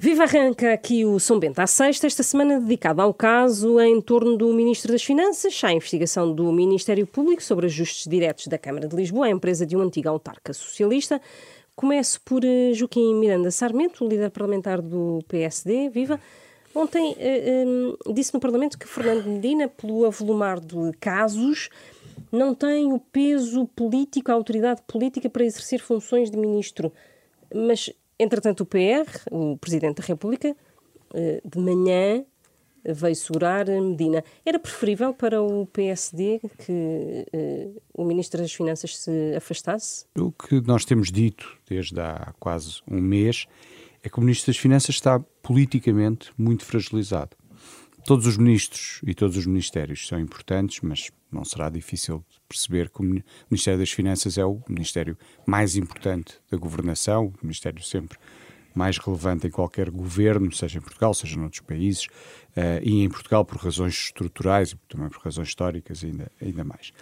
Viva 0.00 0.22
arranca 0.22 0.72
aqui 0.72 1.04
o 1.04 1.18
São 1.18 1.40
Bento 1.40 1.58
à 1.58 1.66
sexta, 1.66 2.06
esta 2.06 2.22
semana 2.22 2.60
dedicada 2.60 3.02
ao 3.02 3.12
caso 3.12 3.80
em 3.80 4.00
torno 4.00 4.36
do 4.36 4.54
Ministro 4.54 4.92
das 4.92 5.02
Finanças, 5.02 5.60
à 5.64 5.72
investigação 5.72 6.32
do 6.32 6.52
Ministério 6.52 7.04
Público 7.04 7.42
sobre 7.42 7.66
ajustes 7.66 8.06
diretos 8.06 8.46
da 8.46 8.56
Câmara 8.56 8.86
de 8.86 8.94
Lisboa, 8.94 9.26
a 9.26 9.30
empresa 9.30 9.66
de 9.66 9.76
um 9.76 9.80
antigo 9.80 10.08
autarca 10.08 10.52
socialista. 10.52 11.20
Começo 11.74 12.20
por 12.20 12.44
uh, 12.44 12.74
Joaquim 12.74 13.12
Miranda 13.16 13.50
Sarmento, 13.50 14.06
líder 14.06 14.30
parlamentar 14.30 14.80
do 14.80 15.18
PSD. 15.26 15.88
Viva! 15.88 16.20
Ontem 16.72 17.16
um, 17.66 18.14
disse 18.14 18.32
no 18.32 18.38
Parlamento 18.38 18.78
que 18.78 18.86
Fernando 18.86 19.26
Medina, 19.26 19.66
pelo 19.66 20.04
avolumar 20.04 20.60
de 20.60 20.92
casos, 21.00 21.70
não 22.30 22.54
tem 22.54 22.92
o 22.92 23.00
peso 23.00 23.66
político, 23.74 24.30
a 24.30 24.34
autoridade 24.34 24.80
política 24.86 25.28
para 25.28 25.44
exercer 25.44 25.80
funções 25.80 26.30
de 26.30 26.36
ministro. 26.36 26.92
Mas 27.52 27.90
Entretanto, 28.18 28.62
o 28.62 28.66
PR, 28.66 29.08
o 29.30 29.56
Presidente 29.58 30.00
da 30.00 30.06
República, 30.06 30.56
eh, 31.14 31.40
de 31.44 31.58
manhã 31.58 32.24
veio 32.84 33.16
segurar 33.16 33.66
Medina. 33.66 34.24
Era 34.44 34.58
preferível 34.58 35.12
para 35.12 35.42
o 35.42 35.66
PSD 35.66 36.40
que 36.58 37.26
uh, 37.32 37.82
o 37.94 38.04
Ministro 38.04 38.40
das 38.40 38.52
Finanças 38.52 38.96
se 38.96 39.34
afastasse? 39.36 40.06
O 40.16 40.32
que 40.32 40.60
nós 40.60 40.84
temos 40.84 41.10
dito 41.10 41.58
desde 41.68 42.00
há 42.00 42.32
quase 42.38 42.80
um 42.90 43.00
mês 43.00 43.46
é 44.02 44.08
que 44.08 44.18
o 44.18 44.22
Ministro 44.22 44.52
das 44.52 44.58
Finanças 44.58 44.94
está 44.94 45.20
politicamente 45.42 46.30
muito 46.38 46.64
fragilizado. 46.64 47.36
Todos 48.04 48.26
os 48.26 48.36
ministros 48.36 49.00
e 49.06 49.14
todos 49.14 49.36
os 49.36 49.44
ministérios 49.44 50.06
são 50.06 50.18
importantes, 50.18 50.80
mas 50.82 51.10
não 51.30 51.44
será 51.44 51.68
difícil 51.68 52.24
perceber 52.48 52.90
que 52.90 53.00
o 53.00 53.22
Ministério 53.50 53.78
das 53.78 53.90
Finanças 53.90 54.38
é 54.38 54.44
o 54.44 54.60
ministério 54.68 55.16
mais 55.46 55.76
importante 55.76 56.34
da 56.50 56.56
governação, 56.56 57.26
o 57.26 57.34
ministério 57.42 57.82
sempre 57.82 58.18
mais 58.74 58.96
relevante 58.98 59.46
em 59.46 59.50
qualquer 59.50 59.90
governo, 59.90 60.52
seja 60.52 60.78
em 60.78 60.80
Portugal, 60.80 61.12
seja 61.12 61.36
noutros 61.36 61.60
países, 61.60 62.06
uh, 62.06 62.80
e 62.82 63.02
em 63.02 63.08
Portugal 63.08 63.44
por 63.44 63.58
razões 63.58 63.94
estruturais 63.94 64.70
e 64.70 64.76
também 64.88 65.08
por 65.08 65.20
razões 65.20 65.48
históricas 65.48 66.04
ainda, 66.04 66.30
ainda 66.40 66.62
mais. 66.64 66.92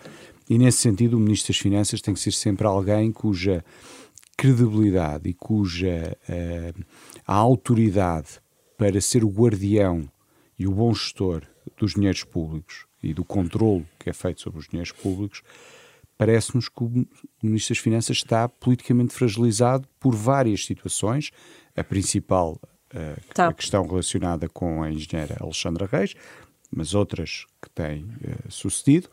E 0.48 0.56
nesse 0.58 0.78
sentido, 0.78 1.16
o 1.16 1.20
Ministro 1.20 1.52
das 1.52 1.60
Finanças 1.60 2.00
tem 2.00 2.14
que 2.14 2.20
ser 2.20 2.32
sempre 2.32 2.66
alguém 2.66 3.12
cuja 3.12 3.62
credibilidade 4.36 5.28
e 5.28 5.34
cuja 5.34 6.16
uh, 6.28 6.84
a 7.26 7.34
autoridade 7.34 8.40
para 8.78 9.00
ser 9.00 9.22
o 9.22 9.28
guardião 9.28 10.08
e 10.58 10.66
o 10.66 10.72
bom 10.72 10.94
gestor 10.94 11.42
dos 11.76 11.94
dinheiros 11.94 12.24
públicos 12.24 12.86
e 13.06 13.14
do 13.14 13.24
controle 13.24 13.86
que 13.98 14.10
é 14.10 14.12
feito 14.12 14.40
sobre 14.40 14.58
os 14.58 14.68
dinheiros 14.68 14.92
públicos, 14.92 15.42
parece-nos 16.18 16.68
que 16.68 16.82
o 16.82 17.06
Ministro 17.42 17.74
das 17.74 17.82
Finanças 17.82 18.16
está 18.16 18.48
politicamente 18.48 19.14
fragilizado 19.14 19.86
por 20.00 20.14
várias 20.14 20.64
situações. 20.64 21.30
A 21.76 21.84
principal, 21.84 22.58
uh, 22.94 23.34
tá. 23.34 23.48
a 23.48 23.52
questão 23.52 23.86
relacionada 23.86 24.48
com 24.48 24.82
a 24.82 24.90
engenheira 24.90 25.36
Alexandra 25.40 25.86
Reis, 25.86 26.14
mas 26.74 26.94
outras 26.94 27.44
que 27.62 27.70
têm 27.70 28.04
uh, 28.04 28.50
sucedido. 28.50 29.08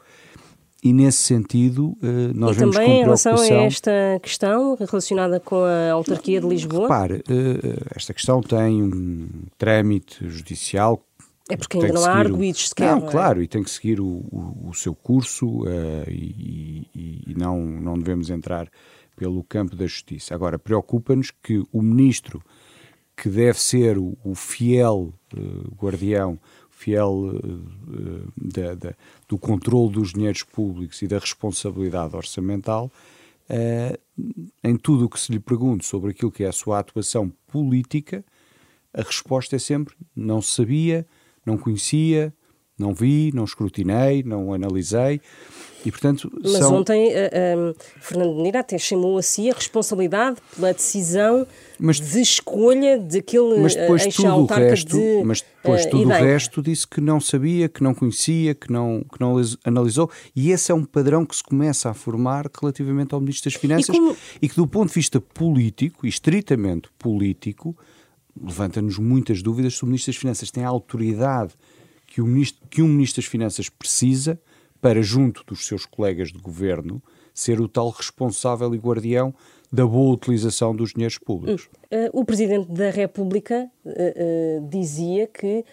E 0.81 0.91
nesse 0.91 1.19
sentido, 1.19 1.97
uh, 2.01 2.33
nós 2.33 2.55
e 2.55 2.59
vemos 2.59 2.75
também 2.75 2.99
em 2.99 3.03
relação 3.03 3.35
a 3.35 3.47
esta 3.47 3.91
questão 4.21 4.75
relacionada 4.75 5.39
com 5.39 5.63
a 5.63 5.91
autarquia 5.91 6.41
de 6.41 6.47
Lisboa? 6.47 6.83
Repare, 6.83 7.23
esta 7.95 8.13
questão 8.13 8.41
tem 8.41 8.81
um 8.81 9.27
trâmite 9.57 10.27
judicial 10.29 11.05
é 11.49 11.57
porque 11.57 11.77
ainda 11.77 11.93
não 11.93 12.05
há 12.05 12.13
arguídos 12.13 12.69
sequer. 12.69 12.91
Não, 12.91 13.01
não 13.01 13.07
é? 13.07 13.11
claro, 13.11 13.43
e 13.43 13.47
tem 13.47 13.63
que 13.63 13.69
seguir 13.69 13.99
o, 13.99 14.05
o, 14.05 14.69
o 14.69 14.73
seu 14.73 14.95
curso 14.95 15.63
uh, 15.63 16.09
e, 16.09 16.87
e, 16.95 17.23
e, 17.27 17.33
não, 17.35 17.59
não 17.59 17.97
devemos 17.97 18.29
entrar 18.29 18.69
pelo 19.15 19.43
campo 19.43 19.75
da 19.75 19.85
justiça. 19.85 20.33
Agora, 20.33 20.57
preocupa-nos 20.57 21.31
que 21.31 21.61
o 21.71 21.81
ministro, 21.81 22.41
que 23.15 23.29
deve 23.29 23.59
ser 23.59 23.97
o, 23.97 24.17
o 24.23 24.33
fiel 24.35 25.13
uh, 25.35 25.75
guardião, 25.75 26.39
fiel 26.69 27.11
uh, 27.11 28.33
da, 28.37 28.75
da, 28.75 28.95
do 29.27 29.37
controle 29.37 29.91
dos 29.91 30.13
dinheiros 30.13 30.43
públicos 30.43 31.01
e 31.01 31.07
da 31.07 31.19
responsabilidade 31.19 32.15
orçamental, 32.15 32.91
em 34.63 34.77
tudo 34.77 35.05
o 35.05 35.09
que 35.09 35.19
se 35.19 35.31
lhe 35.31 35.39
pergunte 35.39 35.85
sobre 35.85 36.11
aquilo 36.11 36.31
que 36.31 36.45
é 36.45 36.47
a 36.47 36.53
sua 36.53 36.79
atuação 36.79 37.31
política, 37.45 38.23
a 38.93 39.01
resposta 39.01 39.57
é 39.57 39.59
sempre 39.59 39.95
não 40.15 40.41
sabia, 40.41 41.05
não 41.45 41.57
conhecia, 41.57 42.33
não 42.77 42.93
vi, 42.93 43.31
não 43.33 43.43
escrutinei, 43.43 44.23
não 44.23 44.53
analisei. 44.53 45.21
E, 45.85 45.91
portanto, 45.91 46.31
Mas 46.41 46.53
são... 46.53 46.75
ontem 46.75 47.09
uh, 47.09 47.71
uh, 47.71 47.75
Fernando 47.99 48.35
Menira 48.35 48.61
até 48.61 48.77
chamou 48.77 49.17
a 49.17 49.21
si 49.21 49.49
a 49.49 49.53
responsabilidade 49.53 50.37
pela 50.55 50.73
decisão 50.73 51.45
mas, 51.77 51.99
de 51.99 52.21
escolha 52.21 52.97
daquele 52.97 53.59
mas 53.59 53.75
depois 53.75 54.07
tudo 54.15 54.29
o 54.29 54.45
resto, 54.45 54.97
de, 54.97 55.23
Mas 55.25 55.41
depois 55.41 55.85
uh, 55.85 55.89
tudo 55.89 56.05
o 56.05 56.13
resto 56.13 56.61
disse 56.61 56.87
que 56.87 57.01
não 57.01 57.19
sabia, 57.19 57.67
que 57.67 57.83
não 57.83 57.93
conhecia, 57.93 58.55
que 58.55 58.71
não, 58.71 59.03
que 59.11 59.19
não 59.19 59.35
analisou. 59.65 60.09
E 60.33 60.51
esse 60.51 60.71
é 60.71 60.75
um 60.75 60.85
padrão 60.85 61.25
que 61.25 61.35
se 61.35 61.43
começa 61.43 61.89
a 61.89 61.93
formar 61.93 62.49
relativamente 62.59 63.13
ao 63.13 63.19
Ministro 63.19 63.51
das 63.51 63.59
Finanças 63.59 63.93
e, 63.93 63.99
como... 63.99 64.15
e 64.41 64.47
que 64.47 64.55
do 64.55 64.65
ponto 64.65 64.87
de 64.87 64.95
vista 64.95 65.19
político, 65.19 66.05
e 66.05 66.09
estritamente 66.09 66.89
político, 66.97 67.75
levanta-nos 68.41 68.97
muitas 68.97 69.41
dúvidas 69.41 69.75
se 69.75 69.83
o 69.83 69.85
Ministro 69.85 70.11
das 70.11 70.19
Finanças 70.19 70.51
tem 70.51 70.63
a 70.63 70.69
autoridade 70.69 71.53
que, 72.07 72.21
o 72.21 72.27
ministro, 72.27 72.67
que 72.69 72.81
um 72.81 72.87
Ministro 72.87 73.21
das 73.21 73.29
Finanças 73.29 73.69
precisa 73.69 74.39
para, 74.79 75.01
junto 75.01 75.43
dos 75.45 75.65
seus 75.65 75.85
colegas 75.85 76.31
de 76.31 76.37
governo, 76.37 77.01
ser 77.33 77.59
o 77.59 77.67
tal 77.67 77.89
responsável 77.89 78.75
e 78.75 78.77
guardião 78.77 79.33
da 79.71 79.85
boa 79.87 80.13
utilização 80.13 80.75
dos 80.75 80.91
dinheiros 80.91 81.17
públicos. 81.17 81.67
Uh, 81.85 82.09
o 82.11 82.23
Presidente 82.23 82.71
da 82.71 82.91
República 82.91 83.67
uh, 83.83 83.89
uh, 83.89 84.69
dizia 84.69 85.25
que 85.25 85.65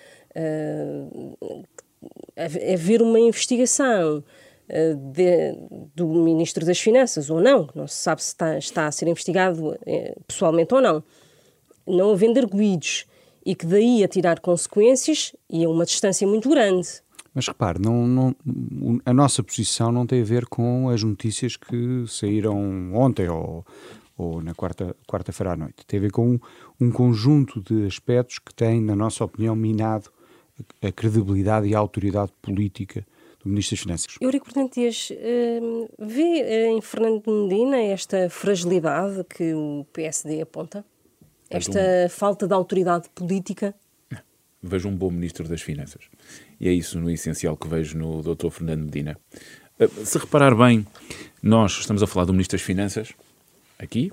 haver 2.72 3.02
uma 3.02 3.18
investigação 3.18 4.22
de, 5.12 5.56
do 5.92 6.06
Ministro 6.06 6.64
das 6.64 6.78
Finanças 6.78 7.28
ou 7.28 7.40
não, 7.40 7.68
não 7.74 7.88
se 7.88 7.96
sabe 7.96 8.22
se 8.22 8.28
está, 8.28 8.56
está 8.56 8.86
a 8.86 8.92
ser 8.92 9.08
investigado 9.08 9.76
pessoalmente 10.28 10.72
ou 10.72 10.80
não, 10.80 11.02
não 11.90 12.12
havendo 12.12 12.38
arguídos 12.38 13.06
e 13.44 13.54
que 13.54 13.66
daí 13.66 14.04
a 14.04 14.08
tirar 14.08 14.40
consequências 14.40 15.34
ia 15.48 15.68
uma 15.68 15.84
distância 15.84 16.26
muito 16.26 16.48
grande. 16.48 16.88
Mas 17.34 17.46
repare, 17.46 17.80
não, 17.80 18.06
não, 18.06 18.34
a 19.04 19.14
nossa 19.14 19.42
posição 19.42 19.92
não 19.92 20.06
tem 20.06 20.20
a 20.20 20.24
ver 20.24 20.46
com 20.46 20.88
as 20.88 21.02
notícias 21.02 21.56
que 21.56 22.04
saíram 22.08 22.92
ontem 22.92 23.28
ou, 23.28 23.64
ou 24.18 24.42
na 24.42 24.52
quarta-feira 24.52 24.96
quarta 25.06 25.32
à 25.48 25.56
noite. 25.56 25.86
Tem 25.86 25.98
a 25.98 26.02
ver 26.02 26.10
com 26.10 26.32
um, 26.32 26.40
um 26.80 26.90
conjunto 26.90 27.60
de 27.60 27.86
aspectos 27.86 28.38
que 28.40 28.52
têm, 28.52 28.80
na 28.80 28.96
nossa 28.96 29.24
opinião, 29.24 29.54
minado 29.54 30.10
a 30.82 30.90
credibilidade 30.92 31.68
e 31.68 31.74
a 31.74 31.78
autoridade 31.78 32.32
política 32.42 33.06
do 33.42 33.48
Ministro 33.48 33.76
das 33.76 33.82
Finanças. 33.82 34.16
Eurico 34.20 34.44
Portantes, 34.44 35.10
hum, 35.62 35.88
vê 35.98 36.40
eh, 36.40 36.68
em 36.68 36.80
Fernando 36.80 37.22
Medina 37.26 37.78
esta 37.78 38.28
fragilidade 38.28 39.24
que 39.24 39.54
o 39.54 39.86
PSD 39.92 40.42
aponta? 40.42 40.84
Esta 41.50 41.80
um... 42.06 42.08
falta 42.08 42.46
de 42.46 42.54
autoridade 42.54 43.08
política? 43.14 43.74
Vejo 44.62 44.88
um 44.88 44.96
bom 44.96 45.10
Ministro 45.10 45.48
das 45.48 45.62
Finanças. 45.62 46.04
E 46.60 46.68
é 46.68 46.72
isso 46.72 47.00
no 47.00 47.10
essencial 47.10 47.56
que 47.56 47.66
vejo 47.66 47.98
no 47.98 48.22
Dr. 48.22 48.50
Fernando 48.50 48.84
Medina. 48.84 49.18
Eh, 49.78 49.88
se 50.04 50.18
reparar 50.18 50.54
bem, 50.54 50.86
nós 51.42 51.78
estamos 51.80 52.02
a 52.02 52.06
falar 52.06 52.26
do 52.26 52.32
Ministro 52.32 52.58
das 52.58 52.64
Finanças 52.64 53.12
aqui 53.78 54.12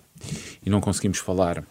e 0.66 0.70
não 0.70 0.80
conseguimos 0.80 1.20
falar 1.20 1.64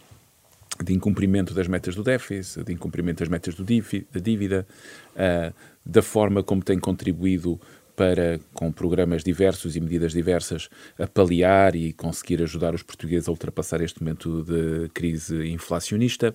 de 0.83 0.93
incumprimento 0.93 1.53
das 1.53 1.67
metas 1.67 1.95
do 1.95 2.03
déficit, 2.03 2.63
de 2.63 2.73
incumprimento 2.73 3.19
das 3.19 3.29
metas 3.29 3.55
do 3.55 3.63
da 3.63 4.19
dívida, 4.19 4.67
uh, 5.15 5.53
da 5.83 6.01
forma 6.01 6.43
como 6.43 6.63
tem 6.63 6.79
contribuído 6.79 7.59
para, 7.97 8.39
com 8.53 8.71
programas 8.71 9.21
diversos 9.23 9.75
e 9.75 9.81
medidas 9.81 10.13
diversas, 10.13 10.69
apaliar 10.99 11.75
e 11.75 11.91
conseguir 11.91 12.43
ajudar 12.43 12.75
os 12.75 12.83
portugueses 12.83 13.27
a 13.27 13.31
ultrapassar 13.31 13.81
este 13.81 14.03
momento 14.03 14.43
de 14.43 14.87
crise 14.89 15.49
inflacionista. 15.49 16.31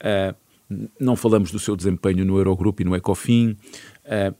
Uh, 0.00 0.32
não 1.00 1.16
falamos 1.16 1.50
do 1.50 1.58
seu 1.58 1.74
desempenho 1.74 2.24
no 2.24 2.38
Eurogrupo 2.38 2.80
e 2.80 2.84
no 2.84 2.94
Ecofin. 2.94 3.56
Uh, 4.04 4.30
uh, 4.30 4.36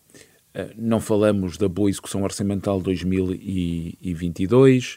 não 0.78 1.00
falamos 1.00 1.58
da 1.58 1.68
boa 1.68 1.90
execução 1.90 2.22
orçamental 2.22 2.80
2022, 2.80 4.96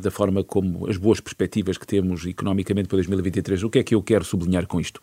da 0.00 0.10
forma 0.10 0.42
como 0.42 0.88
as 0.88 0.96
boas 0.96 1.20
perspectivas 1.20 1.76
que 1.76 1.86
temos 1.86 2.24
economicamente 2.24 2.88
para 2.88 2.96
2023. 2.96 3.64
O 3.64 3.70
que 3.70 3.80
é 3.80 3.84
que 3.84 3.94
eu 3.94 4.02
quero 4.02 4.24
sublinhar 4.24 4.66
com 4.66 4.80
isto? 4.80 4.98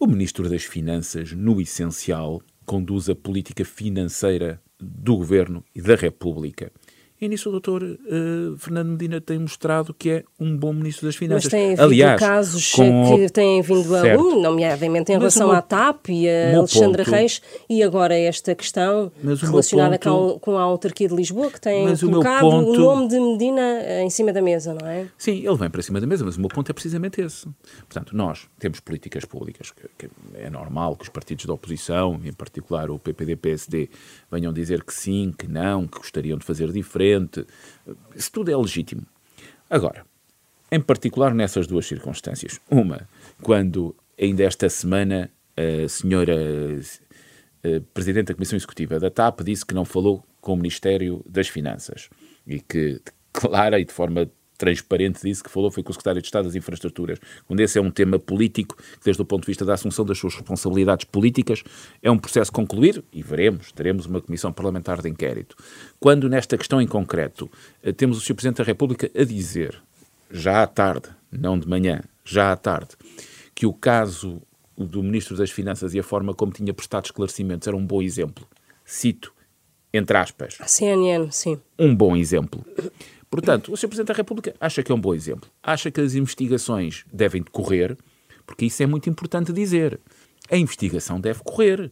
O 0.00 0.06
Ministro 0.06 0.48
das 0.48 0.64
Finanças, 0.64 1.32
no 1.32 1.60
essencial, 1.60 2.40
conduz 2.64 3.08
a 3.08 3.14
política 3.14 3.64
financeira 3.64 4.60
do 4.78 5.16
Governo 5.16 5.64
e 5.74 5.80
da 5.80 5.94
República. 5.94 6.72
E 7.22 7.28
nisso 7.28 7.50
o 7.50 7.52
doutor 7.52 7.84
uh, 7.84 8.58
Fernando 8.58 8.88
Medina 8.88 9.20
tem 9.20 9.38
mostrado 9.38 9.94
que 9.94 10.10
é 10.10 10.24
um 10.40 10.56
bom 10.56 10.72
ministro 10.72 11.06
das 11.06 11.14
Finanças. 11.14 11.44
Mas 11.44 11.52
tem 11.52 11.66
havido 11.66 11.82
Aliás, 11.84 12.18
casos 12.18 12.72
com... 12.72 13.16
que 13.16 13.30
têm 13.30 13.62
vindo 13.62 13.94
a 13.94 14.16
lume, 14.16 14.42
nomeadamente 14.42 15.12
em 15.12 15.18
relação 15.18 15.46
meu... 15.46 15.56
à 15.56 15.62
TAP 15.62 16.08
e 16.08 16.28
a 16.28 16.58
Alexandra 16.58 17.04
ponto... 17.04 17.14
Reis, 17.14 17.40
e 17.70 17.80
agora 17.80 18.18
esta 18.18 18.56
questão 18.56 19.12
relacionada 19.22 20.00
ponto... 20.00 20.40
com 20.40 20.58
a 20.58 20.62
autarquia 20.62 21.06
de 21.06 21.14
Lisboa, 21.14 21.48
que 21.48 21.60
tem 21.60 21.84
mas 21.84 22.00
colocado 22.00 22.44
o, 22.44 22.50
ponto... 22.50 22.70
o, 22.72 22.76
nome 22.76 23.06
de 23.06 23.20
Medina 23.20 24.02
em 24.02 24.10
cima 24.10 24.32
da 24.32 24.42
mesa, 24.42 24.74
não 24.74 24.88
é? 24.88 25.06
Sim, 25.16 25.46
ele 25.46 25.56
vem 25.56 25.70
para 25.70 25.80
cima 25.80 26.00
da 26.00 26.06
mesa, 26.08 26.24
mas 26.24 26.36
o 26.36 26.40
meu 26.40 26.48
ponto 26.48 26.70
é 26.70 26.72
precisamente 26.72 27.20
esse. 27.20 27.46
Portanto, 27.88 28.16
nós 28.16 28.48
temos 28.58 28.80
políticas 28.80 29.24
públicas, 29.24 29.70
que, 29.70 29.88
que 29.96 30.12
é 30.34 30.50
normal 30.50 30.96
que 30.96 31.04
os 31.04 31.08
partidos 31.08 31.46
da 31.46 31.54
oposição, 31.54 32.20
em 32.24 32.32
particular 32.32 32.90
o 32.90 32.98
PPD-PSD, 32.98 33.90
venham 34.28 34.52
dizer 34.52 34.82
que 34.82 34.92
sim, 34.92 35.32
que 35.38 35.46
não, 35.46 35.86
que 35.86 35.98
gostariam 35.98 36.36
de 36.36 36.44
fazer 36.44 36.72
diferente. 36.72 37.11
Isso 38.14 38.30
tudo 38.32 38.50
é 38.50 38.56
legítimo. 38.56 39.02
Agora, 39.68 40.04
em 40.70 40.80
particular 40.80 41.34
nessas 41.34 41.66
duas 41.66 41.86
circunstâncias. 41.86 42.60
Uma, 42.70 43.08
quando 43.42 43.94
ainda 44.18 44.42
esta 44.44 44.68
semana 44.68 45.30
a 45.56 45.88
senhora 45.88 46.34
a 47.64 47.80
Presidente 47.94 48.28
da 48.28 48.34
Comissão 48.34 48.56
Executiva 48.56 48.98
da 48.98 49.10
TAP 49.10 49.40
disse 49.42 49.64
que 49.64 49.74
não 49.74 49.84
falou 49.84 50.24
com 50.40 50.54
o 50.54 50.56
Ministério 50.56 51.22
das 51.28 51.48
Finanças 51.48 52.08
e 52.46 52.60
que 52.60 53.00
declara 53.32 53.78
e 53.78 53.84
de 53.84 53.92
forma 53.92 54.28
transparente 54.62 55.20
disse 55.20 55.42
que 55.42 55.50
falou 55.50 55.72
foi 55.72 55.82
com 55.82 55.90
o 55.90 55.92
Secretário 55.92 56.22
de 56.22 56.28
Estado 56.28 56.44
das 56.44 56.54
Infraestruturas, 56.54 57.18
quando 57.48 57.58
esse 57.58 57.78
é 57.78 57.82
um 57.82 57.90
tema 57.90 58.16
político, 58.16 58.76
que 58.76 59.04
desde 59.04 59.20
o 59.20 59.24
ponto 59.24 59.42
de 59.42 59.48
vista 59.48 59.64
da 59.64 59.74
assunção 59.74 60.04
das 60.04 60.16
suas 60.18 60.34
responsabilidades 60.34 61.04
políticas, 61.04 61.64
é 62.00 62.08
um 62.08 62.16
processo 62.16 62.52
concluir 62.52 63.02
e 63.12 63.22
veremos, 63.24 63.72
teremos 63.72 64.06
uma 64.06 64.20
comissão 64.20 64.52
parlamentar 64.52 65.02
de 65.02 65.08
inquérito. 65.08 65.56
Quando 65.98 66.28
nesta 66.28 66.56
questão 66.56 66.80
em 66.80 66.86
concreto 66.86 67.50
eh, 67.82 67.90
temos 67.90 68.18
o 68.18 68.20
Sr. 68.20 68.34
Presidente 68.34 68.58
da 68.58 68.64
República 68.64 69.10
a 69.20 69.24
dizer, 69.24 69.82
já 70.30 70.62
à 70.62 70.66
tarde, 70.68 71.08
não 71.32 71.58
de 71.58 71.68
manhã, 71.68 72.00
já 72.24 72.52
à 72.52 72.56
tarde, 72.56 72.90
que 73.52 73.66
o 73.66 73.72
caso 73.72 74.40
do 74.78 75.02
Ministro 75.02 75.36
das 75.36 75.50
Finanças 75.50 75.92
e 75.92 75.98
a 75.98 76.04
forma 76.04 76.34
como 76.34 76.52
tinha 76.52 76.72
prestado 76.72 77.06
esclarecimentos 77.06 77.66
era 77.66 77.76
um 77.76 77.84
bom 77.84 78.00
exemplo. 78.00 78.46
Cito, 78.84 79.34
entre 79.92 80.16
aspas. 80.16 80.56
A 80.60 80.68
CNN, 80.68 81.32
sim. 81.32 81.60
Um 81.76 81.94
bom 81.94 82.16
exemplo. 82.16 82.64
Portanto, 83.32 83.72
o 83.72 83.76
Sr. 83.78 83.88
Presidente 83.88 84.08
da 84.08 84.14
República 84.14 84.54
acha 84.60 84.82
que 84.82 84.92
é 84.92 84.94
um 84.94 85.00
bom 85.00 85.14
exemplo. 85.14 85.50
Acha 85.62 85.90
que 85.90 86.02
as 86.02 86.14
investigações 86.14 87.02
devem 87.10 87.40
decorrer, 87.42 87.96
porque 88.44 88.66
isso 88.66 88.82
é 88.82 88.86
muito 88.86 89.08
importante 89.08 89.54
dizer. 89.54 89.98
A 90.50 90.56
investigação 90.58 91.18
deve 91.18 91.40
correr. 91.42 91.90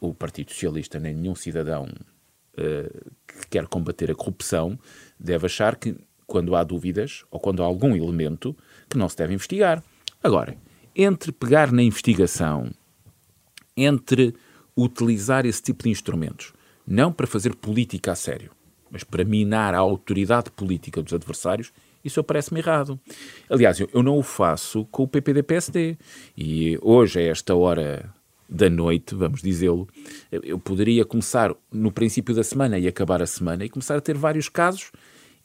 O 0.00 0.12
Partido 0.12 0.50
Socialista, 0.50 0.98
nem 0.98 1.14
nenhum 1.14 1.36
cidadão 1.36 1.84
uh, 1.84 3.10
que 3.24 3.46
quer 3.50 3.68
combater 3.68 4.10
a 4.10 4.16
corrupção, 4.16 4.76
deve 5.16 5.46
achar 5.46 5.76
que, 5.76 5.94
quando 6.26 6.56
há 6.56 6.64
dúvidas 6.64 7.24
ou 7.30 7.38
quando 7.38 7.62
há 7.62 7.66
algum 7.66 7.94
elemento, 7.94 8.56
que 8.88 8.98
não 8.98 9.08
se 9.08 9.16
deve 9.16 9.34
investigar. 9.34 9.84
Agora, 10.20 10.56
entre 10.96 11.30
pegar 11.30 11.70
na 11.70 11.84
investigação, 11.84 12.68
entre 13.76 14.34
utilizar 14.76 15.46
esse 15.46 15.62
tipo 15.62 15.84
de 15.84 15.90
instrumentos, 15.90 16.52
não 16.84 17.12
para 17.12 17.28
fazer 17.28 17.54
política 17.54 18.10
a 18.10 18.16
sério, 18.16 18.50
mas 18.90 19.04
para 19.04 19.24
minar 19.24 19.74
a 19.74 19.78
autoridade 19.78 20.50
política 20.50 21.02
dos 21.02 21.12
adversários, 21.12 21.72
isso 22.04 22.22
parece-me 22.24 22.60
errado. 22.60 22.98
Aliás, 23.48 23.78
eu, 23.80 24.02
não 24.02 24.16
o 24.16 24.22
faço 24.22 24.86
com 24.86 25.02
o 25.02 25.08
PPD-PSD. 25.08 25.98
E 26.36 26.78
hoje, 26.80 27.20
a 27.20 27.22
esta 27.22 27.54
hora 27.54 28.12
da 28.48 28.68
noite, 28.68 29.14
vamos 29.14 29.42
dizê-lo, 29.42 29.86
eu 30.32 30.58
poderia 30.58 31.04
começar 31.04 31.54
no 31.70 31.92
princípio 31.92 32.34
da 32.34 32.42
semana 32.42 32.78
e 32.78 32.88
acabar 32.88 33.22
a 33.22 33.26
semana 33.26 33.64
e 33.64 33.68
começar 33.68 33.96
a 33.96 34.00
ter 34.00 34.16
vários 34.16 34.48
casos 34.48 34.90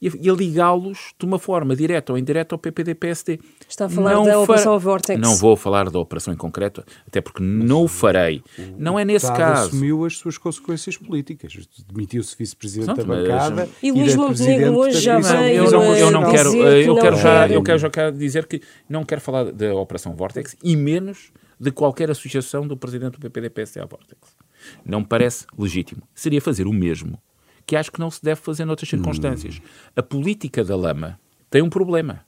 e 0.00 0.08
a, 0.08 0.32
ligá-los 0.32 1.14
de 1.18 1.24
uma 1.24 1.38
forma 1.38 1.74
direta 1.74 2.12
ou 2.12 2.18
indireta 2.18 2.54
ao 2.54 2.58
PPD-PSD. 2.58 3.38
Está 3.68 3.86
a 3.86 3.88
falar 3.88 4.14
não 4.14 4.24
da 4.24 4.38
Operação 4.38 4.78
Vortex. 4.78 5.20
Não 5.20 5.36
vou 5.36 5.56
falar 5.56 5.90
da 5.90 5.98
operação 5.98 6.34
em 6.34 6.36
concreto, 6.36 6.84
até 7.06 7.20
porque 7.20 7.42
não 7.42 7.84
o 7.84 7.88
farei. 7.88 8.42
O, 8.58 8.62
não 8.78 8.98
é 8.98 9.04
nesse 9.04 9.26
caso. 9.28 9.68
assumiu 9.68 10.04
as 10.04 10.18
suas 10.18 10.36
consequências 10.36 10.96
políticas. 10.96 11.52
Demitiu-se 11.92 12.36
vice-presidente 12.36 12.94
da 12.94 13.04
bancada 13.04 13.68
e, 13.82 13.88
e 13.88 13.92
Luís 13.92 14.14
Montenegro 14.14 14.76
hoje 14.76 15.00
já 15.00 15.18
veio 15.18 15.64
eu 15.64 15.70
não, 15.70 15.96
eu 15.96 16.10
não 16.10 16.30
quero, 16.30 16.54
eu 16.54 16.94
não 16.94 17.00
quero 17.00 17.16
já, 17.16 17.48
eu 17.48 17.62
quero 17.62 17.78
já 17.78 17.90
quero 17.90 18.16
dizer 18.16 18.46
que 18.46 18.60
não 18.88 19.04
quero 19.04 19.20
falar 19.20 19.50
da 19.52 19.74
Operação 19.74 20.14
Vortex 20.14 20.56
e 20.62 20.76
menos 20.76 21.32
de 21.58 21.70
qualquer 21.70 22.10
associação 22.10 22.66
do 22.66 22.76
presidente 22.76 23.12
do 23.12 23.20
PPD-PSD 23.20 23.80
à 23.80 23.86
Vortex. 23.86 24.36
Não 24.84 25.00
me 25.00 25.06
parece 25.06 25.46
legítimo. 25.58 26.02
Seria 26.14 26.40
fazer 26.40 26.66
o 26.66 26.72
mesmo 26.72 27.18
que 27.66 27.76
acho 27.76 27.90
que 27.90 28.00
não 28.00 28.10
se 28.10 28.22
deve 28.22 28.40
fazer 28.40 28.64
noutras 28.64 28.88
circunstâncias. 28.88 29.58
Hum. 29.58 29.90
A 29.96 30.02
política 30.02 30.62
da 30.62 30.76
lama 30.76 31.18
tem 31.50 31.62
um 31.62 31.70
problema. 31.70 32.24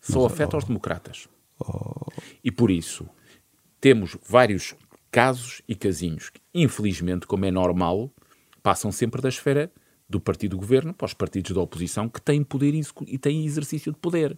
Só 0.00 0.24
Mas, 0.24 0.32
afeta 0.32 0.56
oh, 0.56 0.58
os 0.58 0.64
democratas. 0.64 1.28
Oh. 1.60 2.06
E 2.42 2.50
por 2.50 2.70
isso 2.70 3.08
temos 3.80 4.16
vários 4.28 4.74
casos 5.10 5.62
e 5.68 5.74
casinhos 5.74 6.30
que, 6.30 6.40
infelizmente, 6.52 7.26
como 7.26 7.44
é 7.44 7.50
normal, 7.50 8.10
passam 8.62 8.90
sempre 8.90 9.20
da 9.20 9.28
esfera 9.28 9.70
do 10.08 10.20
partido 10.20 10.52
do 10.52 10.58
governo 10.58 10.92
para 10.92 11.06
os 11.06 11.14
partidos 11.14 11.52
da 11.52 11.60
oposição 11.60 12.08
que 12.08 12.20
têm 12.20 12.42
poder 12.42 12.74
e 13.06 13.18
têm 13.18 13.44
exercício 13.44 13.92
de 13.92 13.98
poder. 13.98 14.36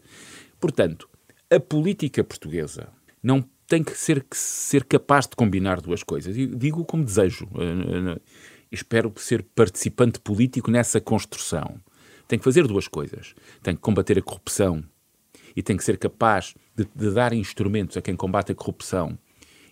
Portanto, 0.60 1.08
a 1.50 1.58
política 1.58 2.22
portuguesa 2.22 2.88
não 3.22 3.42
tem 3.66 3.82
que 3.82 3.96
ser, 3.96 4.22
que 4.22 4.36
ser 4.36 4.84
capaz 4.84 5.26
de 5.26 5.36
combinar 5.36 5.80
duas 5.80 6.02
coisas. 6.02 6.36
E 6.36 6.46
digo 6.46 6.84
como 6.84 7.04
desejo. 7.04 7.48
Espero 8.74 9.12
ser 9.16 9.44
participante 9.54 10.18
político 10.18 10.68
nessa 10.68 11.00
construção. 11.00 11.80
Tem 12.26 12.36
que 12.36 12.44
fazer 12.44 12.66
duas 12.66 12.88
coisas. 12.88 13.32
Tem 13.62 13.76
que 13.76 13.80
combater 13.80 14.18
a 14.18 14.22
corrupção 14.22 14.82
e 15.54 15.62
tem 15.62 15.76
que 15.76 15.84
ser 15.84 15.96
capaz 15.96 16.56
de, 16.74 16.84
de 16.92 17.10
dar 17.12 17.32
instrumentos 17.32 17.96
a 17.96 18.02
quem 18.02 18.16
combate 18.16 18.50
a 18.50 18.54
corrupção 18.54 19.16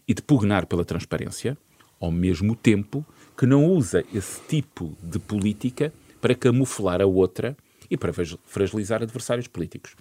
e 0.06 0.14
de 0.14 0.22
pugnar 0.22 0.66
pela 0.66 0.84
transparência, 0.84 1.58
ao 1.98 2.12
mesmo 2.12 2.54
tempo 2.54 3.04
que 3.36 3.44
não 3.44 3.66
usa 3.66 4.04
esse 4.14 4.40
tipo 4.42 4.96
de 5.02 5.18
política 5.18 5.92
para 6.20 6.36
camuflar 6.36 7.02
a 7.02 7.06
outra 7.06 7.56
e 7.90 7.96
para 7.96 8.12
fragilizar 8.44 9.02
adversários 9.02 9.48
políticos. 9.48 9.96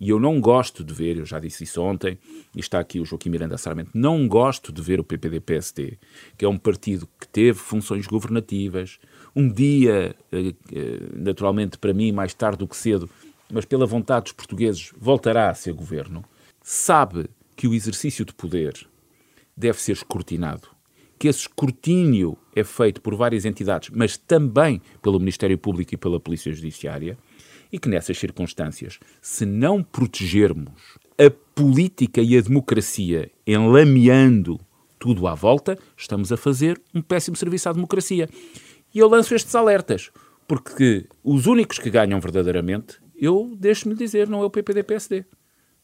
E 0.00 0.10
eu 0.10 0.20
não 0.20 0.40
gosto 0.40 0.84
de 0.84 0.94
ver, 0.94 1.16
eu 1.16 1.26
já 1.26 1.40
disse 1.40 1.64
isso 1.64 1.82
ontem, 1.82 2.18
e 2.54 2.60
está 2.60 2.78
aqui 2.78 3.00
o 3.00 3.04
Joaquim 3.04 3.30
Miranda 3.30 3.58
Sarmento, 3.58 3.90
não 3.94 4.28
gosto 4.28 4.72
de 4.72 4.80
ver 4.80 5.00
o 5.00 5.04
PPD-PSD, 5.04 5.98
que 6.36 6.44
é 6.44 6.48
um 6.48 6.56
partido 6.56 7.08
que 7.20 7.26
teve 7.26 7.58
funções 7.58 8.06
governativas, 8.06 8.98
um 9.34 9.48
dia, 9.48 10.14
eh, 10.30 10.54
eh, 10.72 11.00
naturalmente 11.14 11.78
para 11.78 11.92
mim, 11.92 12.12
mais 12.12 12.32
tarde 12.32 12.58
do 12.58 12.68
que 12.68 12.76
cedo, 12.76 13.10
mas 13.52 13.64
pela 13.64 13.86
vontade 13.86 14.24
dos 14.24 14.32
portugueses, 14.32 14.92
voltará 14.96 15.50
a 15.50 15.54
ser 15.54 15.72
governo, 15.72 16.24
sabe 16.62 17.28
que 17.56 17.66
o 17.66 17.74
exercício 17.74 18.24
de 18.24 18.32
poder 18.32 18.86
deve 19.56 19.80
ser 19.80 19.92
escrutinado, 19.92 20.68
que 21.18 21.26
esse 21.26 21.40
escrutínio 21.40 22.38
é 22.54 22.62
feito 22.62 23.00
por 23.00 23.16
várias 23.16 23.44
entidades, 23.44 23.90
mas 23.90 24.16
também 24.16 24.80
pelo 25.02 25.18
Ministério 25.18 25.58
Público 25.58 25.94
e 25.94 25.96
pela 25.96 26.20
Polícia 26.20 26.52
Judiciária, 26.52 27.18
e 27.72 27.78
que 27.78 27.88
nessas 27.88 28.18
circunstâncias, 28.18 28.98
se 29.20 29.44
não 29.44 29.82
protegermos 29.82 30.98
a 31.18 31.30
política 31.54 32.20
e 32.20 32.36
a 32.36 32.40
democracia 32.40 33.30
enlameando 33.46 34.60
tudo 34.98 35.26
à 35.26 35.34
volta, 35.34 35.78
estamos 35.96 36.32
a 36.32 36.36
fazer 36.36 36.80
um 36.94 37.00
péssimo 37.00 37.36
serviço 37.36 37.68
à 37.68 37.72
democracia. 37.72 38.28
E 38.94 38.98
eu 38.98 39.08
lanço 39.08 39.34
estes 39.34 39.54
alertas, 39.54 40.10
porque 40.46 41.06
os 41.22 41.46
únicos 41.46 41.78
que 41.78 41.90
ganham 41.90 42.20
verdadeiramente, 42.20 42.96
eu 43.16 43.54
deixo-me 43.58 43.94
dizer, 43.94 44.28
não 44.28 44.42
é 44.42 44.46
o 44.46 44.50
PPD-PSD, 44.50 45.24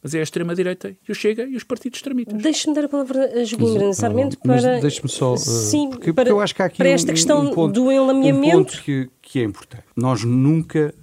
mas 0.03 0.14
é 0.14 0.21
a 0.21 0.23
extrema-direita 0.23 0.95
e 1.09 1.12
o 1.12 1.14
Chega 1.14 1.45
e 1.45 1.57
os 1.57 1.64
partidos 1.64 1.99
extremitas. 1.99 2.41
Deixe-me 2.43 2.75
dar 2.75 2.85
a 2.85 2.88
palavra 2.88 3.41
a 3.41 3.45
Joaquim 3.45 3.79
necessariamente 3.79 4.37
para... 4.37 4.81
Deixe-me 4.81 5.09
só... 5.09 5.33
Uh, 5.33 5.38
Sim, 5.38 5.91
porque, 5.91 6.12
para, 6.12 6.25
porque 6.25 6.33
eu 6.33 6.41
acho 6.41 6.55
que 6.55 6.62
há 6.62 6.67
aqui 6.67 6.76
para 6.76 6.91
esta 6.91 7.11
um, 7.11 7.14
questão 7.14 7.41
um 7.41 7.55
ponto, 7.55 7.73
do 7.73 7.91
enlameamento... 7.91 8.57
Um 8.57 8.64
ponto 8.64 8.83
que, 8.83 9.09
que 9.23 9.41
é 9.41 9.45
importante. 9.45 9.85
Nós 9.97 10.23
nunca 10.23 10.95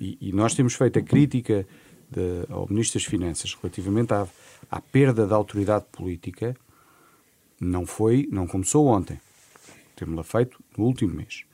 e, 0.00 0.18
e, 0.20 0.32
nós 0.32 0.54
temos 0.54 0.74
feito 0.74 0.98
a 0.98 1.02
crítica 1.02 1.66
de, 2.10 2.46
ao 2.48 2.68
Ministro 2.68 3.00
das 3.00 3.08
Finanças 3.08 3.56
relativamente 3.60 4.14
à, 4.14 4.26
à 4.70 4.80
perda 4.80 5.26
da 5.26 5.34
autoridade 5.34 5.84
política, 5.90 6.56
não 7.60 7.86
foi, 7.86 8.28
não 8.30 8.46
começou 8.46 8.86
ontem. 8.86 9.20
Temos-la 9.96 10.22
feito 10.22 10.58
no 10.76 10.84
último 10.84 11.14
mês. 11.14 11.44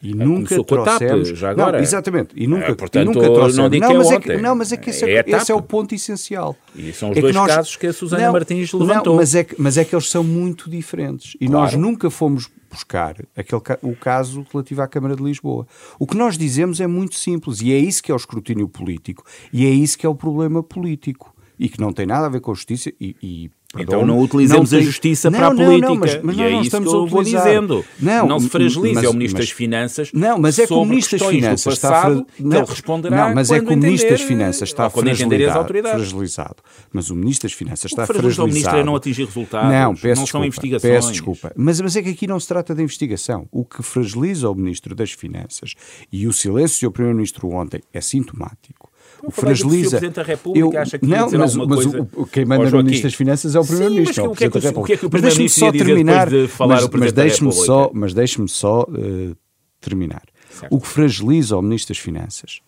E 0.00 0.12
é, 0.12 0.14
nunca 0.14 0.62
trouxemos. 0.62 1.28
TAP, 1.28 1.36
já 1.36 1.50
agora. 1.50 1.78
Não, 1.78 1.82
exatamente. 1.82 2.30
E 2.36 2.46
nunca, 2.46 2.66
é, 2.66 2.74
portanto, 2.74 3.02
e 3.02 3.04
nunca 3.06 3.20
trouxemos. 3.20 3.56
Não, 3.56 3.68
digo 3.68 3.86
não, 3.86 3.96
mas, 3.96 4.10
é 4.10 4.20
que, 4.20 4.36
não, 4.36 4.54
mas 4.54 4.72
é 4.72 4.76
que 4.76 4.90
esse 4.90 5.04
é, 5.04 5.16
é 5.16 5.24
esse 5.26 5.50
é 5.50 5.54
o 5.54 5.62
ponto 5.62 5.94
essencial. 5.94 6.56
E 6.74 6.92
são 6.92 7.10
os 7.10 7.16
é 7.16 7.20
dois 7.20 7.34
nós, 7.34 7.52
casos 7.52 7.76
que 7.76 7.86
a 7.86 7.92
Susana 7.92 8.26
não, 8.26 8.32
Martins 8.32 8.72
levantou. 8.72 9.14
Não, 9.14 9.16
mas, 9.16 9.34
é 9.34 9.44
que, 9.44 9.54
mas 9.58 9.76
é 9.76 9.84
que 9.84 9.94
eles 9.94 10.08
são 10.08 10.22
muito 10.22 10.70
diferentes. 10.70 11.36
E 11.40 11.46
claro. 11.46 11.62
nós 11.62 11.74
nunca 11.74 12.10
fomos 12.10 12.48
buscar 12.70 13.16
aquele, 13.36 13.62
o 13.82 13.96
caso 13.96 14.44
relativo 14.52 14.82
à 14.82 14.88
Câmara 14.88 15.16
de 15.16 15.22
Lisboa. 15.22 15.66
O 15.98 16.06
que 16.06 16.16
nós 16.16 16.36
dizemos 16.36 16.80
é 16.80 16.86
muito 16.86 17.14
simples 17.14 17.60
e 17.60 17.72
é 17.72 17.78
isso 17.78 18.02
que 18.02 18.10
é 18.10 18.14
o 18.14 18.16
escrutínio 18.16 18.68
político 18.68 19.24
e 19.52 19.66
é 19.66 19.70
isso 19.70 19.98
que 19.98 20.06
é 20.06 20.08
o 20.08 20.14
problema 20.14 20.62
político 20.62 21.34
e 21.58 21.68
que 21.68 21.80
não 21.80 21.92
tem 21.92 22.06
nada 22.06 22.26
a 22.26 22.28
ver 22.28 22.40
com 22.40 22.52
a 22.52 22.54
justiça 22.54 22.92
e, 23.00 23.16
e, 23.22 23.50
Então 23.76 24.06
não 24.06 24.18
utilizemos 24.18 24.70
não 24.70 24.78
tem... 24.78 24.86
a 24.86 24.90
justiça 24.90 25.30
não, 25.30 25.38
para 25.38 25.48
a 25.48 25.54
não, 25.54 25.64
política. 25.64 25.88
Não, 25.88 25.96
mas, 25.96 26.22
mas 26.22 26.36
e 26.38 26.42
é 26.42 26.50
isso 26.52 26.80
que 26.80 26.88
eu 26.88 27.06
vou 27.06 27.22
dizendo. 27.22 27.84
Não, 28.00 28.26
não 28.26 28.40
se 28.40 28.48
fragilize 28.48 28.94
mas, 28.94 29.04
é 29.04 29.08
o 29.10 29.12
Ministro 29.12 29.38
mas, 29.38 29.48
das 29.48 29.56
Finanças. 29.56 30.10
Não, 30.14 30.38
mas 30.38 30.58
é 30.58 30.66
que 30.66 30.72
o 30.72 30.84
Ministro 30.86 31.18
das 31.18 31.28
Finanças 31.28 31.74
está 31.74 32.00
fra... 32.00 32.24
não, 32.40 32.56
ele 32.56 32.66
responderá 32.66 33.28
Não, 33.28 33.34
mas 33.34 33.50
é 33.50 33.60
que 33.60 33.70
o 33.70 33.76
Ministro 33.76 34.10
das 34.10 34.22
Finanças 34.22 34.68
está 34.70 34.88
fragilizado, 34.88 35.68
fragilizado. 35.68 36.56
Mas 36.90 37.10
o 37.10 37.14
Ministro 37.14 37.46
das 37.46 37.56
Finanças 37.56 37.90
está 37.90 38.06
fragilizado. 38.06 38.44
O 38.44 38.48
Ministro 38.48 38.76
é 38.76 38.84
não 38.84 38.96
atingir 38.96 39.26
resultados. 39.26 39.70
Não, 39.70 39.94
peço 39.94 40.02
não 40.02 40.12
desculpa, 40.12 40.30
são 40.30 40.44
investigações. 40.44 40.94
Peço 40.94 41.12
desculpa. 41.12 41.52
Mas, 41.54 41.78
mas 41.82 41.94
é 41.94 42.02
que 42.02 42.08
aqui 42.08 42.26
não 42.26 42.40
se 42.40 42.48
trata 42.48 42.74
de 42.74 42.82
investigação. 42.82 43.46
O 43.52 43.66
que 43.66 43.82
fragiliza 43.82 44.48
o 44.48 44.54
Ministro 44.54 44.94
das 44.94 45.12
Finanças 45.12 45.74
e 46.10 46.26
o 46.26 46.32
silêncio 46.32 46.88
do 46.88 46.92
Primeiro-Ministro 46.92 47.50
ontem 47.50 47.82
é 47.92 48.00
sintomático 48.00 48.77
o 49.22 49.30
fragiliza. 49.30 49.88
O 49.88 49.90
Presidente 49.90 50.14
da 50.14 50.22
República 50.22 50.76
eu, 50.76 50.82
acha 50.82 50.98
que 50.98 51.06
não, 51.06 51.30
mas, 51.30 51.54
mas 51.54 51.86
o, 51.86 52.26
quem 52.26 52.44
manda 52.44 52.70
no 52.70 52.82
Ministro 52.82 53.08
das 53.08 53.14
Finanças 53.14 53.54
é 53.54 53.60
o 53.60 53.64
Primeiro-Ministro, 53.64 54.24
é 54.24 54.28
o 54.28 54.30
Presidente 54.30 54.62
da 54.62 54.68
República. 54.68 54.80
O 54.80 54.86
que 54.86 54.92
é 54.92 54.96
que 54.96 55.06
o 55.06 55.10
Primeiro-Ministro 55.10 55.64
ia 55.64 55.72
dizer 55.72 55.84
terminar, 55.84 56.30
de 56.30 56.48
falar 56.48 56.74
mas, 56.76 56.84
o 56.84 56.88
Presidente 56.88 57.16
mas 57.16 57.24
deixe-me 57.30 57.52
só, 57.52 57.90
Mas 57.92 58.14
deixe-me 58.14 58.48
só 58.48 58.82
uh, 58.82 59.36
terminar. 59.80 60.22
Certo. 60.50 60.74
O 60.74 60.80
que 60.80 60.86
fragiliza 60.88 61.56
o 61.56 61.62
Ministro 61.62 61.94
das 61.94 62.02
Finanças 62.02 62.60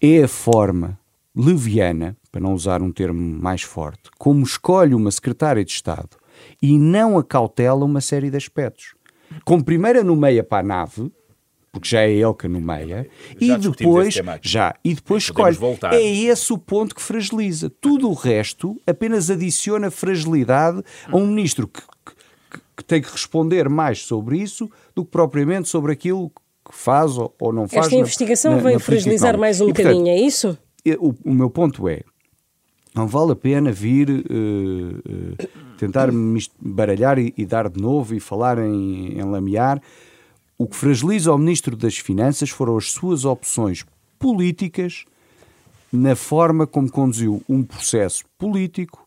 é 0.00 0.22
a 0.22 0.28
forma 0.28 0.98
leviana, 1.36 2.16
para 2.30 2.40
não 2.40 2.54
usar 2.54 2.82
um 2.82 2.92
termo 2.92 3.20
mais 3.20 3.62
forte, 3.62 4.10
como 4.18 4.42
escolhe 4.42 4.94
uma 4.94 5.10
secretária 5.10 5.64
de 5.64 5.72
Estado 5.72 6.10
e 6.62 6.78
não 6.78 7.18
acautela 7.18 7.84
uma 7.84 8.00
série 8.00 8.30
de 8.30 8.36
aspectos. 8.36 8.94
Como 9.44 9.64
primeiro 9.64 10.04
nomeia 10.04 10.44
para 10.44 10.60
a 10.60 10.62
nave, 10.62 11.10
porque 11.74 11.88
já 11.88 12.02
é 12.02 12.12
ele 12.12 12.34
que 12.34 12.46
nomeia, 12.46 13.08
já 13.40 13.56
e 13.56 13.58
depois 13.58 14.14
já 14.40 14.74
e 14.84 14.94
depois 14.94 15.24
escolhe. 15.24 15.56
Voltar. 15.56 15.92
É 15.92 16.00
esse 16.00 16.52
o 16.52 16.58
ponto 16.58 16.94
que 16.94 17.02
fragiliza. 17.02 17.68
Tudo 17.80 18.08
o 18.08 18.14
resto 18.14 18.80
apenas 18.86 19.28
adiciona 19.28 19.90
fragilidade 19.90 20.84
a 21.08 21.16
um 21.16 21.26
ministro 21.26 21.66
que, 21.66 21.80
que, 21.80 22.60
que 22.76 22.84
tem 22.84 23.02
que 23.02 23.10
responder 23.10 23.68
mais 23.68 24.02
sobre 24.02 24.38
isso 24.38 24.70
do 24.94 25.04
que 25.04 25.10
propriamente 25.10 25.68
sobre 25.68 25.92
aquilo 25.92 26.30
que 26.30 26.72
faz 26.72 27.18
ou, 27.18 27.34
ou 27.40 27.52
não 27.52 27.66
faz. 27.66 27.86
Esta 27.86 27.96
investigação 27.96 28.52
na, 28.52 28.58
veio 28.58 28.78
fragilizar 28.78 29.36
mais 29.36 29.60
um 29.60 29.68
e, 29.68 29.72
bocadinho, 29.72 30.06
é 30.06 30.16
isso? 30.16 30.56
O, 31.00 31.12
o, 31.24 31.34
meu 31.34 31.50
ponto 31.50 31.88
é, 31.88 32.02
não 32.94 33.08
vale 33.08 33.32
a 33.32 33.36
pena 33.36 33.72
vir 33.72 34.08
uh, 34.10 34.14
uh, 34.14 35.76
tentar 35.76 36.08
baralhar 36.60 37.18
e, 37.18 37.34
e, 37.36 37.44
dar 37.44 37.68
de 37.68 37.82
novo 37.82 38.14
e 38.14 38.20
falar 38.20 38.58
em, 38.58 39.18
em 39.18 39.24
lamear 39.24 39.82
o 40.56 40.66
que 40.66 40.76
fragiliza 40.76 41.32
o 41.32 41.38
Ministro 41.38 41.76
das 41.76 41.98
Finanças 41.98 42.50
foram 42.50 42.76
as 42.76 42.92
suas 42.92 43.24
opções 43.24 43.84
políticas 44.18 45.04
na 45.92 46.16
forma 46.16 46.66
como 46.66 46.90
conduziu 46.90 47.42
um 47.48 47.62
processo 47.62 48.24
político 48.38 49.06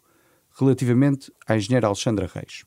relativamente 0.60 1.32
à 1.46 1.56
engenheira 1.56 1.88
Alexandra 1.88 2.30
Reis. 2.34 2.63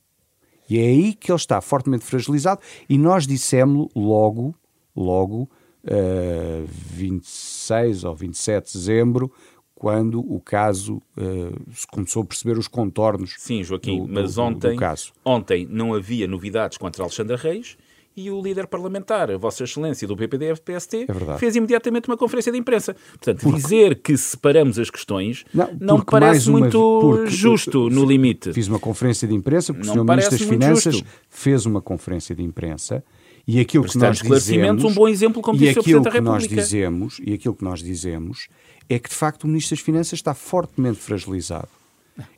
E 0.68 0.78
é 0.78 0.82
aí 0.82 1.14
que 1.14 1.32
ele 1.32 1.37
está 1.37 1.60
fortemente 1.60 2.04
fragilizado 2.04 2.60
e 2.88 2.96
nós 2.96 3.26
dissemos 3.26 3.88
logo, 3.94 4.54
logo, 4.94 5.42
uh, 5.42 5.49
eh, 5.87 6.64
26 6.68 8.04
ou 8.04 8.14
27 8.14 8.66
de 8.66 8.78
dezembro, 8.78 9.32
quando 9.75 10.20
o 10.20 10.38
caso 10.38 11.02
uh, 11.16 11.72
se 11.75 11.87
começou 11.87 12.22
a 12.22 12.26
perceber 12.26 12.58
os 12.58 12.68
contornos 12.68 13.34
Sim, 13.38 13.64
Joaquim, 13.64 14.04
do, 14.04 14.12
mas 14.12 14.34
do, 14.34 14.42
ontem, 14.42 14.75
do 14.75 14.78
caso. 14.78 15.12
ontem 15.25 15.66
não 15.68 15.94
havia 15.94 16.28
novidades 16.28 16.78
contra 16.78 17.02
Alexandra 17.02 17.37
Reis 17.37 17.76
e 18.17 18.31
o 18.31 18.43
líder 18.43 18.67
parlamentar, 18.67 19.31
a 19.31 19.37
Vossa 19.37 19.64
Excelência 19.64 20.07
do 20.07 20.17
PPD-PST, 20.17 21.07
é 21.09 21.38
fez 21.38 21.57
imediatamente 21.57 22.09
uma 22.09 22.17
conferência 22.17 22.50
de 22.50 22.59
imprensa. 22.59 22.95
Portanto, 23.11 23.40
porque... 23.43 23.61
dizer 23.61 24.00
que 24.02 24.17
separamos 24.17 24.79
as 24.79 24.90
questões 24.90 25.45
não, 25.55 25.69
não 25.79 25.99
me 25.99 26.05
parece 26.05 26.49
uma... 26.49 26.59
muito 26.61 27.26
justo 27.26 27.88
no 27.88 28.05
limite. 28.05 28.52
Fiz 28.52 28.69
uma 28.69 28.79
conferência 28.79 29.26
de 29.26 29.35
imprensa, 29.35 29.73
porque 29.73 29.87
não 29.87 29.95
o 29.95 29.99
Sr. 29.99 30.11
Ministro 30.11 30.38
das 30.38 30.49
Finanças 30.49 30.95
justo. 30.95 31.09
fez 31.29 31.67
uma 31.67 31.81
conferência 31.81 32.35
de 32.35 32.43
imprensa 32.43 33.05
e 33.47 33.59
aquilo 33.59 33.85
que 33.85 33.99
nós 33.99 34.21
dizemos, 34.21 34.85
um 34.85 34.93
bom 34.93 35.09
exemplo, 35.09 35.40
como 35.40 35.57
e 35.57 35.61
disse 35.61 35.79
aquilo 35.79 36.00
o 36.00 36.02
Presidente 36.02 36.23
da 36.25 36.31
República. 36.31 36.49
Que 36.49 36.55
nós 36.57 36.64
dizemos, 36.64 37.21
e 37.25 37.33
aquilo 37.33 37.55
que 37.55 37.64
nós 37.64 37.83
dizemos 37.83 38.49
é 38.88 38.99
que, 38.99 39.09
de 39.09 39.14
facto, 39.14 39.45
o 39.45 39.47
Ministro 39.47 39.76
das 39.76 39.85
Finanças 39.85 40.12
está 40.14 40.35
fortemente 40.35 40.99
fragilizado 40.99 41.79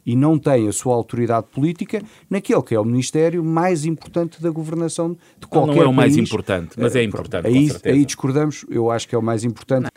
e 0.05 0.17
não 0.17 0.39
tem 0.39 0.69
a 0.69 0.73
sua 0.73 0.95
autoridade 0.95 1.47
política 1.49 2.03
naquele 2.29 2.63
que 2.63 2.75
é 2.75 2.81
o 2.81 2.85
Ministério 2.85 3.45
mais 3.45 3.85
importante 3.85 4.43
da 4.43 4.51
governação 4.51 5.17
de 5.39 5.47
qualquer 5.47 5.75
país. 5.75 5.77
Não 5.77 5.85
é 5.85 5.89
o 5.89 5.93
mais 5.93 6.17
importante, 6.17 6.79
mas 6.79 6.97
é 6.97 7.01
eh, 7.01 7.05
importante. 7.05 7.47
Aí, 7.47 7.71
aí 7.85 8.05
discordamos, 8.05 8.65
eu 8.69 8.91
acho 8.91 9.09
que 9.09 9.15
é 9.15 9.19
o 9.19 9.23
mais 9.23 9.45
importante. 9.45 9.89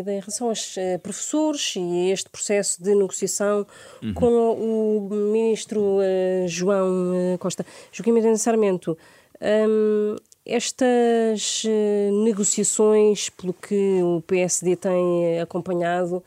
Em 0.00 0.20
relação 0.20 0.48
aos 0.48 0.76
uh, 0.76 0.98
professores 1.02 1.74
e 1.76 2.10
este 2.10 2.30
processo 2.30 2.80
de 2.80 2.94
negociação 2.94 3.66
uhum. 4.00 4.14
com 4.14 4.26
o 4.28 5.08
ministro 5.10 5.80
uh, 5.80 6.46
João 6.46 7.34
uh, 7.34 7.38
Costa. 7.38 7.66
Joaquim 7.90 8.12
Miranda 8.12 8.36
Sarmento, 8.36 8.96
um, 9.42 10.14
estas 10.46 11.64
negociações, 12.24 13.28
pelo 13.28 13.52
que 13.52 14.00
o 14.02 14.22
PSD 14.26 14.76
tem 14.76 15.40
acompanhado, 15.42 16.22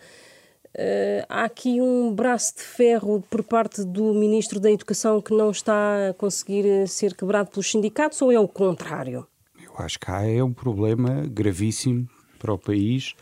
Uh, 0.74 1.26
há 1.28 1.44
aqui 1.44 1.82
um 1.82 2.16
braço 2.16 2.56
de 2.56 2.64
ferro 2.64 3.22
por 3.30 3.44
parte 3.44 3.84
do 3.84 4.14
Ministro 4.14 4.58
da 4.58 4.72
Educação 4.72 5.22
que 5.22 5.34
não 5.34 5.52
está 5.52 6.10
a 6.10 6.14
conseguir 6.14 6.66
eh, 6.66 6.86
ser 6.86 7.14
quebrado 7.14 7.52
pelos 7.52 7.70
sindicatos 7.70 8.22
ou 8.22 8.32
é 8.32 8.40
o 8.40 8.48
contrário? 8.48 9.28
Eu 9.62 9.74
acho 9.78 10.00
que 10.00 10.10
há 10.10 10.26
é 10.26 10.42
um 10.42 10.54
problema 10.54 11.26
gravíssimo 11.28 12.08
para 12.40 12.54
o 12.54 12.58
país 12.58 13.16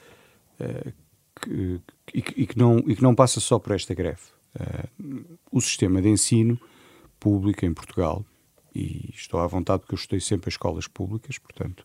uh, 0.60 0.94
que, 1.42 1.82
e, 2.14 2.22
que, 2.22 2.42
e, 2.42 2.46
que 2.46 2.58
não, 2.58 2.78
e 2.80 2.96
que 2.96 3.02
não 3.02 3.16
passa 3.16 3.40
só 3.40 3.58
por 3.58 3.74
esta 3.74 3.96
greve. 3.96 4.22
Uh, 4.56 5.38
o 5.52 5.60
sistema 5.60 6.04
de 6.04 6.10
ensino 6.10 6.60
público 7.20 7.66
em 7.66 7.74
Portugal, 7.74 8.24
e 8.76 9.10
estou 9.12 9.40
à 9.40 9.48
vontade 9.48 9.82
porque 9.82 9.96
eu 9.96 10.00
estudei 10.00 10.20
sempre 10.20 10.50
as 10.50 10.54
escolas 10.54 10.88
públicas, 10.88 11.40
portanto 11.40 11.84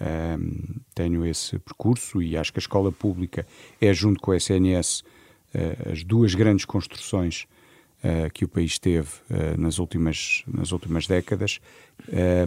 um, 0.00 0.80
tenho 0.94 1.26
esse 1.26 1.58
percurso 1.58 2.22
e 2.22 2.36
acho 2.36 2.52
que 2.52 2.58
a 2.58 2.62
escola 2.62 2.90
pública 2.90 3.46
é, 3.80 3.92
junto 3.92 4.20
com 4.20 4.32
a 4.32 4.36
SNS, 4.36 5.00
uh, 5.00 5.04
ah, 5.54 5.92
as 5.92 6.02
duas 6.02 6.34
grandes 6.34 6.64
construções 6.64 7.46
uh, 8.02 8.32
que 8.32 8.44
o 8.44 8.48
país 8.48 8.78
teve 8.78 9.08
uh, 9.30 9.60
nas, 9.60 9.78
últimas, 9.78 10.42
nas 10.46 10.72
últimas 10.72 11.06
décadas. 11.06 11.60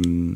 Um, 0.06 0.36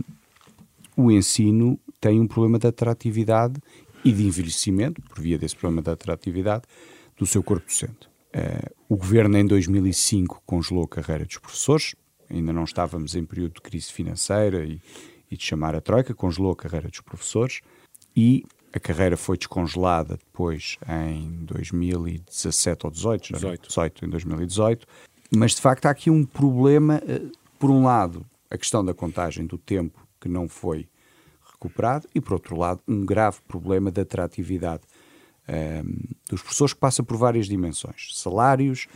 o 0.95 1.11
ensino 1.11 1.79
tem 1.99 2.19
um 2.19 2.27
problema 2.27 2.59
de 2.59 2.67
atratividade 2.67 3.59
e 4.05 4.11
de 4.11 4.25
envelhecimento, 4.25 5.01
por 5.01 5.19
via 5.19 5.37
desse 5.37 5.55
problema 5.55 5.81
de 5.81 5.89
atratividade, 5.89 6.65
do 7.17 7.25
seu 7.25 7.41
corpo 7.41 7.65
docente. 7.65 8.07
o 8.87 8.95
governo, 8.95 9.37
em 9.37 9.45
2005, 9.45 10.43
congelou 10.45 10.83
a 10.83 10.87
carreira 10.87 11.25
dos 11.25 11.37
professores, 11.39 11.95
ainda 12.29 12.53
não 12.53 12.63
estávamos 12.63 13.15
em 13.15 13.25
período 13.25 13.55
de 13.55 13.61
crise 13.61 13.91
financeira 13.91 14.63
e 14.63 14.79
e 15.29 15.37
de 15.37 15.43
chamar 15.43 15.75
a 15.75 15.81
Troika, 15.81 16.13
congelou 16.13 16.51
a 16.51 16.55
carreira 16.55 16.89
dos 16.89 17.01
professores 17.01 17.61
e 18.15 18.45
a 18.73 18.79
carreira 18.79 19.17
foi 19.17 19.37
descongelada 19.37 20.17
depois 20.17 20.77
em 20.87 21.29
2017 21.45 22.85
ou 22.85 22.91
18, 22.91 23.33
18. 23.33 23.67
18 23.67 24.05
em 24.05 24.09
2018. 24.09 24.87
Mas 25.35 25.55
de 25.55 25.61
facto 25.61 25.85
há 25.85 25.89
aqui 25.89 26.09
um 26.09 26.25
problema, 26.25 27.01
eh, 27.07 27.21
por 27.59 27.69
um 27.69 27.83
lado, 27.83 28.25
a 28.49 28.57
questão 28.57 28.83
da 28.83 28.93
contagem 28.93 29.45
do 29.45 29.57
tempo 29.57 30.07
que 30.19 30.29
não 30.29 30.47
foi 30.47 30.87
recuperado 31.51 32.07
e 32.13 32.21
por 32.21 32.33
outro 32.33 32.55
lado, 32.55 32.81
um 32.87 33.05
grave 33.05 33.39
problema 33.47 33.91
da 33.91 34.03
atratividade 34.03 34.83
um, 35.47 35.53
ehm, 35.53 35.85
dos 36.29 36.41
professores 36.41 36.73
que 36.73 36.79
passa 36.79 37.03
por 37.03 37.17
várias 37.17 37.47
dimensões: 37.47 38.11
salários, 38.13 38.87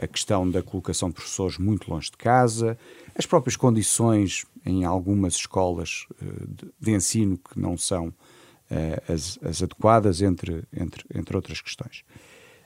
a 0.00 0.06
questão 0.06 0.48
da 0.48 0.62
colocação 0.62 1.08
de 1.08 1.16
professores 1.16 1.58
muito 1.58 1.90
longe 1.90 2.10
de 2.10 2.16
casa, 2.16 2.78
as 3.16 3.26
próprias 3.26 3.56
condições 3.56 4.46
em 4.64 4.84
algumas 4.84 5.34
escolas 5.34 6.06
uh, 6.22 6.68
de, 6.80 6.92
ensino 6.92 7.36
que 7.36 7.58
não 7.58 7.76
são 7.76 8.08
uh, 8.08 9.12
as, 9.12 9.38
as, 9.42 9.62
adequadas, 9.62 10.22
entre, 10.22 10.62
entre, 10.74 11.04
entre 11.14 11.36
outras 11.36 11.60
questões. 11.60 12.04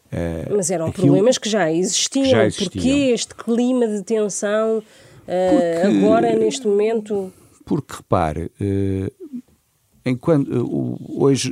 Uh, 0.07 0.55
Mas 0.55 0.71
eram 0.71 0.87
aquilo, 0.87 1.07
problemas 1.07 1.39
que 1.39 1.49
já 1.49 1.73
existiam. 1.73 2.27
já 2.27 2.45
existiam. 2.45 2.71
Porquê 2.71 3.13
este 3.13 3.35
clima 3.35 3.89
de 3.89 4.03
tensão 4.03 4.83
porque, 5.25 6.05
agora, 6.05 6.35
neste 6.35 6.67
momento? 6.67 7.33
Porque, 7.65 7.95
repare, 7.95 8.51
enquanto, 10.05 10.51
hoje, 11.09 11.51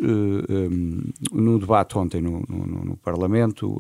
no 1.33 1.59
debate 1.59 1.97
ontem 1.97 2.21
no, 2.21 2.43
no, 2.49 2.85
no 2.85 2.97
Parlamento, 2.97 3.79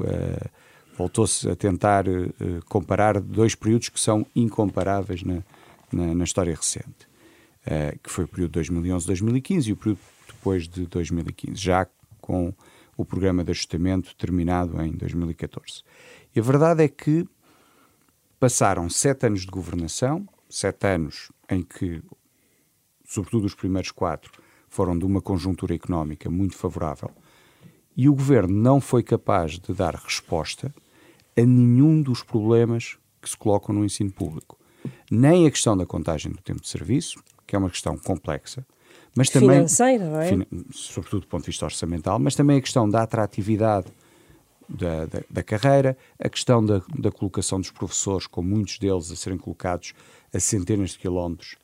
voltou-se 1.00 1.48
a 1.48 1.56
tentar 1.56 2.06
uh, 2.06 2.34
comparar 2.68 3.18
dois 3.20 3.54
períodos 3.54 3.88
que 3.88 3.98
são 3.98 4.26
incomparáveis 4.36 5.22
na, 5.22 5.42
na, 5.90 6.14
na 6.14 6.24
história 6.24 6.54
recente, 6.54 7.08
uh, 7.66 7.98
que 8.02 8.10
foi 8.10 8.24
o 8.24 8.28
período 8.28 8.60
2011-2015 8.60 9.68
e 9.68 9.72
o 9.72 9.76
período 9.76 10.00
depois 10.26 10.68
de 10.68 10.86
2015, 10.86 11.54
já 11.56 11.86
com 12.20 12.52
o 12.98 13.04
programa 13.04 13.42
de 13.42 13.50
ajustamento 13.50 14.14
terminado 14.14 14.80
em 14.82 14.92
2014. 14.92 15.82
E 16.36 16.38
a 16.38 16.42
verdade 16.42 16.84
é 16.84 16.88
que 16.88 17.26
passaram 18.38 18.88
sete 18.90 19.26
anos 19.26 19.40
de 19.40 19.46
governação, 19.46 20.28
sete 20.50 20.86
anos 20.86 21.32
em 21.48 21.62
que, 21.62 22.02
sobretudo 23.06 23.46
os 23.46 23.54
primeiros 23.54 23.90
quatro, 23.90 24.32
foram 24.68 24.98
de 24.98 25.06
uma 25.06 25.22
conjuntura 25.22 25.74
económica 25.74 26.28
muito 26.28 26.56
favorável, 26.56 27.10
e 27.96 28.06
o 28.06 28.14
governo 28.14 28.54
não 28.54 28.82
foi 28.82 29.02
capaz 29.02 29.58
de 29.58 29.72
dar 29.72 29.94
resposta 29.94 30.72
a 31.36 31.40
nenhum 31.40 32.02
dos 32.02 32.22
problemas 32.22 32.98
que 33.20 33.28
se 33.28 33.36
colocam 33.36 33.74
no 33.74 33.84
ensino 33.84 34.10
público. 34.10 34.58
Nem 35.10 35.46
a 35.46 35.50
questão 35.50 35.76
da 35.76 35.84
contagem 35.84 36.32
do 36.32 36.38
tempo 36.38 36.60
de 36.60 36.68
serviço, 36.68 37.22
que 37.46 37.54
é 37.54 37.58
uma 37.58 37.70
questão 37.70 37.96
complexa, 37.96 38.66
mas 39.14 39.28
também 39.28 39.50
financeira, 39.50 40.08
não 40.08 40.20
é? 40.20 40.30
sobretudo 40.72 41.22
do 41.22 41.26
ponto 41.26 41.42
de 41.42 41.48
vista 41.48 41.64
orçamental, 41.64 42.18
mas 42.18 42.34
também 42.34 42.58
a 42.58 42.60
questão 42.60 42.88
da 42.88 43.02
atratividade 43.02 43.88
da, 44.68 45.04
da, 45.06 45.20
da 45.28 45.42
carreira, 45.42 45.96
a 46.18 46.28
questão 46.28 46.64
da, 46.64 46.80
da, 46.96 47.10
colocação 47.10 47.60
dos 47.60 47.72
professores, 47.72 48.26
com 48.28 48.40
muitos 48.40 48.78
deles 48.78 49.10
a 49.10 49.16
serem 49.16 49.36
colocados 49.36 49.92
a 50.32 50.38
centenas 50.38 50.90
de 50.90 50.98
quilómetros 51.00 51.56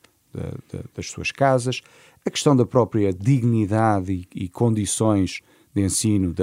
das 0.93 1.09
suas 1.09 1.31
casas, 1.31 1.81
a 2.25 2.29
questão 2.29 2.55
da 2.55 2.65
própria 2.65 3.13
dignidade 3.13 4.11
e, 4.11 4.43
e 4.43 4.49
condições 4.49 5.41
de 5.73 5.81
ensino 5.81 6.33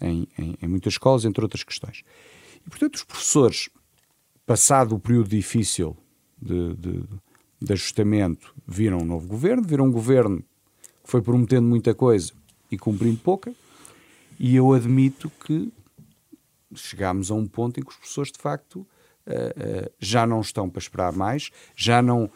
em, 0.00 0.26
em, 0.38 0.56
em, 0.60 0.68
muitas 0.68 0.94
escolas, 0.94 1.24
entre 1.24 1.44
outras 1.44 1.62
questões. 1.62 2.02
E, 2.66 2.70
portanto, 2.70 2.96
os 2.96 3.04
professores, 3.04 3.68
passado 4.46 4.94
o 4.94 4.98
período 4.98 5.28
difícil 5.28 5.96
de, 6.40 6.74
de, 6.74 7.04
de 7.60 7.72
ajustamento, 7.72 8.54
viram 8.66 8.98
um 8.98 9.04
novo 9.04 9.26
governo, 9.26 9.62
viram 9.62 9.86
um 9.86 9.92
governo 9.92 10.42
que 11.02 11.10
foi 11.10 11.22
prometendo 11.22 11.66
muita 11.66 11.94
coisa 11.94 12.32
e 12.70 12.78
cumprindo 12.78 13.18
pouca, 13.18 13.54
e 14.38 14.56
eu 14.56 14.72
admito 14.72 15.30
que 15.44 15.72
chegámos 16.74 17.30
a 17.30 17.34
um 17.34 17.46
ponto 17.46 17.78
em 17.78 17.82
que 17.82 17.90
os 17.90 17.96
professores, 17.96 18.32
de 18.32 18.38
facto, 18.38 18.76
uh, 18.76 19.86
uh, 19.86 19.92
já 19.98 20.26
não 20.26 20.40
estão 20.40 20.68
para 20.68 20.80
esperar 20.80 21.12
mais, 21.12 21.50
já 21.74 22.00
não 22.00 22.30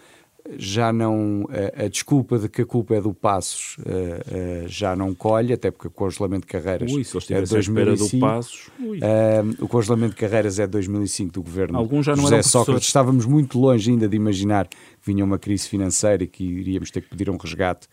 já 0.58 0.92
não 0.92 1.48
a, 1.48 1.84
a, 1.84 1.88
desculpa 1.88 2.38
de 2.38 2.48
que 2.48 2.62
a 2.62 2.66
culpa 2.66 2.94
é 2.94 3.00
do 3.00 3.14
Passos 3.14 3.78
uh, 3.78 3.82
uh, 3.82 4.68
já 4.68 4.94
não 4.94 5.14
colhe, 5.14 5.52
até 5.52 5.70
porque 5.70 5.88
o 5.88 5.90
congelamento 5.90 6.46
de 6.46 6.52
carreiras 6.52 6.92
ui, 6.92 7.02
se 7.02 7.16
é 7.32 7.40
de 7.40 7.50
2005. 7.50 8.14
Do 8.14 8.20
Passos, 8.20 8.66
uh, 8.78 9.64
o 9.64 9.68
congelamento 9.68 10.14
de 10.14 10.20
carreiras 10.20 10.58
é 10.58 10.66
de 10.66 10.72
2005 10.72 11.32
do 11.32 11.42
governo 11.42 11.78
Alguns 11.78 12.04
já 12.04 12.14
não 12.14 12.22
José 12.22 12.42
Sócrates. 12.42 12.86
Estávamos 12.86 13.24
muito 13.24 13.58
longe 13.58 13.90
ainda 13.90 14.06
de 14.06 14.16
imaginar 14.16 14.68
que 14.68 14.76
vinha 15.02 15.24
uma 15.24 15.38
crise 15.38 15.68
financeira 15.68 16.24
e 16.24 16.26
que 16.26 16.44
iríamos 16.44 16.90
ter 16.90 17.00
que 17.00 17.08
pedir 17.08 17.30
um 17.30 17.36
resgate 17.36 17.88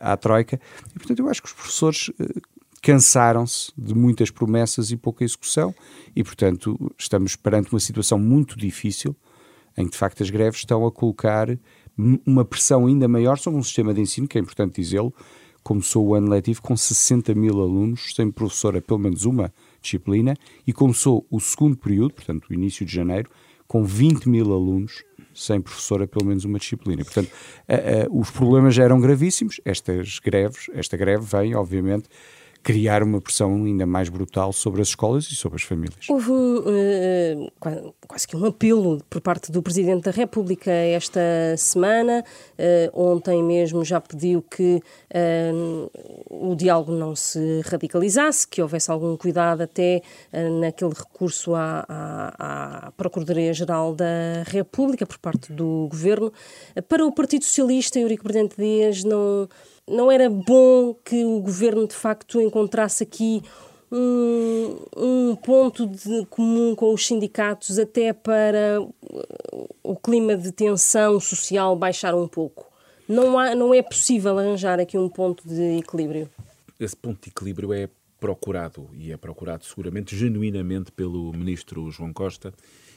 à 0.00 0.16
Troika. 0.16 0.60
E, 0.94 0.98
portanto, 0.98 1.18
eu 1.18 1.28
acho 1.28 1.42
que 1.42 1.48
os 1.48 1.54
professores 1.54 2.10
cansaram-se 2.82 3.72
de 3.76 3.94
muitas 3.94 4.30
promessas 4.30 4.90
e 4.90 4.96
pouca 4.96 5.24
execução 5.24 5.74
e, 6.14 6.22
portanto, 6.22 6.92
estamos 6.98 7.34
perante 7.34 7.72
uma 7.72 7.80
situação 7.80 8.18
muito 8.18 8.58
difícil 8.58 9.16
em 9.76 9.84
que 9.86 9.92
de 9.92 9.98
facto 9.98 10.22
as 10.22 10.30
greves 10.30 10.60
estão 10.60 10.86
a 10.86 10.92
colocar 10.92 11.48
uma 12.26 12.44
pressão 12.44 12.86
ainda 12.86 13.06
maior 13.06 13.38
sobre 13.38 13.58
um 13.58 13.62
sistema 13.62 13.94
de 13.94 14.00
ensino, 14.00 14.26
que 14.26 14.36
é 14.36 14.40
importante 14.40 14.80
dizê-lo, 14.80 15.14
começou 15.62 16.06
o 16.06 16.14
ano 16.14 16.28
letivo 16.28 16.60
com 16.60 16.76
60 16.76 17.34
mil 17.34 17.60
alunos, 17.60 18.14
sem 18.14 18.30
professor 18.30 18.76
a 18.76 18.82
pelo 18.82 18.98
menos 18.98 19.24
uma 19.24 19.52
disciplina, 19.80 20.36
e 20.66 20.72
começou 20.72 21.26
o 21.30 21.40
segundo 21.40 21.76
período, 21.76 22.14
portanto 22.14 22.48
o 22.50 22.54
início 22.54 22.84
de 22.84 22.92
janeiro, 22.92 23.30
com 23.66 23.82
20 23.82 24.28
mil 24.28 24.52
alunos 24.52 25.02
sem 25.34 25.60
professor 25.60 26.02
a 26.02 26.06
pelo 26.06 26.26
menos 26.26 26.44
uma 26.44 26.58
disciplina. 26.58 27.02
Portanto, 27.02 27.30
os 28.10 28.30
problemas 28.30 28.74
já 28.74 28.84
eram 28.84 29.00
gravíssimos, 29.00 29.60
estas 29.64 30.18
greves, 30.18 30.66
esta 30.74 30.96
greve 30.96 31.24
vem, 31.24 31.54
obviamente, 31.54 32.08
criar 32.64 33.02
uma 33.02 33.20
pressão 33.20 33.54
ainda 33.54 33.84
mais 33.84 34.08
brutal 34.08 34.50
sobre 34.50 34.80
as 34.80 34.88
escolas 34.88 35.26
e 35.26 35.36
sobre 35.36 35.56
as 35.56 35.62
famílias. 35.62 36.08
Houve 36.08 36.32
uh, 36.32 37.94
quase 38.08 38.26
que 38.26 38.34
um 38.34 38.46
apelo 38.46 39.02
por 39.10 39.20
parte 39.20 39.52
do 39.52 39.62
Presidente 39.62 40.04
da 40.04 40.10
República 40.10 40.70
esta 40.70 41.20
semana. 41.58 42.24
Uh, 42.58 42.98
ontem 42.98 43.42
mesmo 43.42 43.84
já 43.84 44.00
pediu 44.00 44.40
que 44.40 44.80
uh, 45.14 45.90
o 46.30 46.56
diálogo 46.56 46.92
não 46.92 47.14
se 47.14 47.60
radicalizasse, 47.66 48.48
que 48.48 48.62
houvesse 48.62 48.90
algum 48.90 49.14
cuidado 49.16 49.60
até 49.60 50.00
naquele 50.60 50.94
recurso 50.94 51.54
à, 51.54 51.84
à, 51.86 52.86
à 52.86 52.92
Procuradoria-Geral 52.92 53.94
da 53.94 54.42
República 54.46 55.04
por 55.04 55.18
parte 55.18 55.52
do 55.52 55.86
Governo. 55.90 56.32
para 56.88 57.04
o 57.04 57.12
Partido 57.12 57.44
Socialista, 57.44 57.98
Eurico 57.98 58.24
Brilhante 58.24 58.56
Dias 58.56 59.04
não 59.04 59.48
não 59.88 60.10
era 60.10 60.28
bom 60.30 60.94
que 61.04 61.24
o 61.24 61.40
governo 61.40 61.86
de 61.86 61.94
facto 61.94 62.40
encontrasse 62.40 63.02
aqui 63.02 63.42
um, 63.90 64.78
um 64.96 65.36
ponto 65.36 65.86
de 65.86 66.26
comum 66.26 66.74
com 66.74 66.92
os 66.92 67.06
sindicatos 67.06 67.78
até 67.78 68.12
para 68.12 68.80
o 69.82 69.96
clima 69.96 70.36
de 70.36 70.50
tensão 70.52 71.20
social 71.20 71.76
baixar 71.76 72.14
um 72.14 72.26
pouco? 72.26 72.70
Não, 73.08 73.38
há, 73.38 73.54
não 73.54 73.74
é 73.74 73.82
possível 73.82 74.38
arranjar 74.38 74.80
aqui 74.80 74.96
um 74.96 75.08
ponto 75.08 75.46
de 75.46 75.78
equilíbrio? 75.78 76.28
Esse 76.80 76.96
ponto 76.96 77.22
de 77.22 77.30
equilíbrio 77.30 77.72
é 77.72 77.88
procurado 78.24 78.88
e 78.94 79.12
é 79.12 79.18
procurado 79.18 79.66
seguramente 79.66 80.16
genuinamente 80.16 80.90
pelo 80.90 81.30
ministro 81.32 81.90
João 81.90 82.10
Costa 82.10 82.54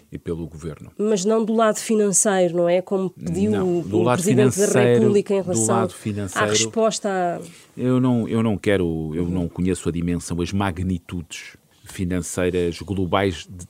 e 0.10 0.17
pelo 0.17 0.48
governo. 0.48 0.89
Mas 0.98 1.25
não 1.25 1.43
do 1.43 1.53
lado 1.53 1.79
financeiro, 1.79 2.55
não 2.55 2.69
é? 2.69 2.81
Como 2.81 3.10
pediu 3.10 3.51
não, 3.51 3.79
o 3.79 4.13
Presidente 4.13 4.58
da 4.58 4.82
República 4.82 5.34
em 5.34 5.41
relação 5.41 5.86
à 6.34 6.45
resposta 6.45 7.10
a... 7.10 7.41
Eu 7.78 7.99
não, 7.99 8.25
eu 8.30 8.41
não 8.41 8.58
quero, 8.58 9.12
eu 9.13 9.28
não 9.28 9.49
conheço 9.49 9.89
a 9.89 9.91
dimensão, 9.91 10.39
as 10.39 10.54
magnitudes 10.54 11.58
financeiras 11.84 12.80
globais 12.80 13.45
de, 13.49 13.67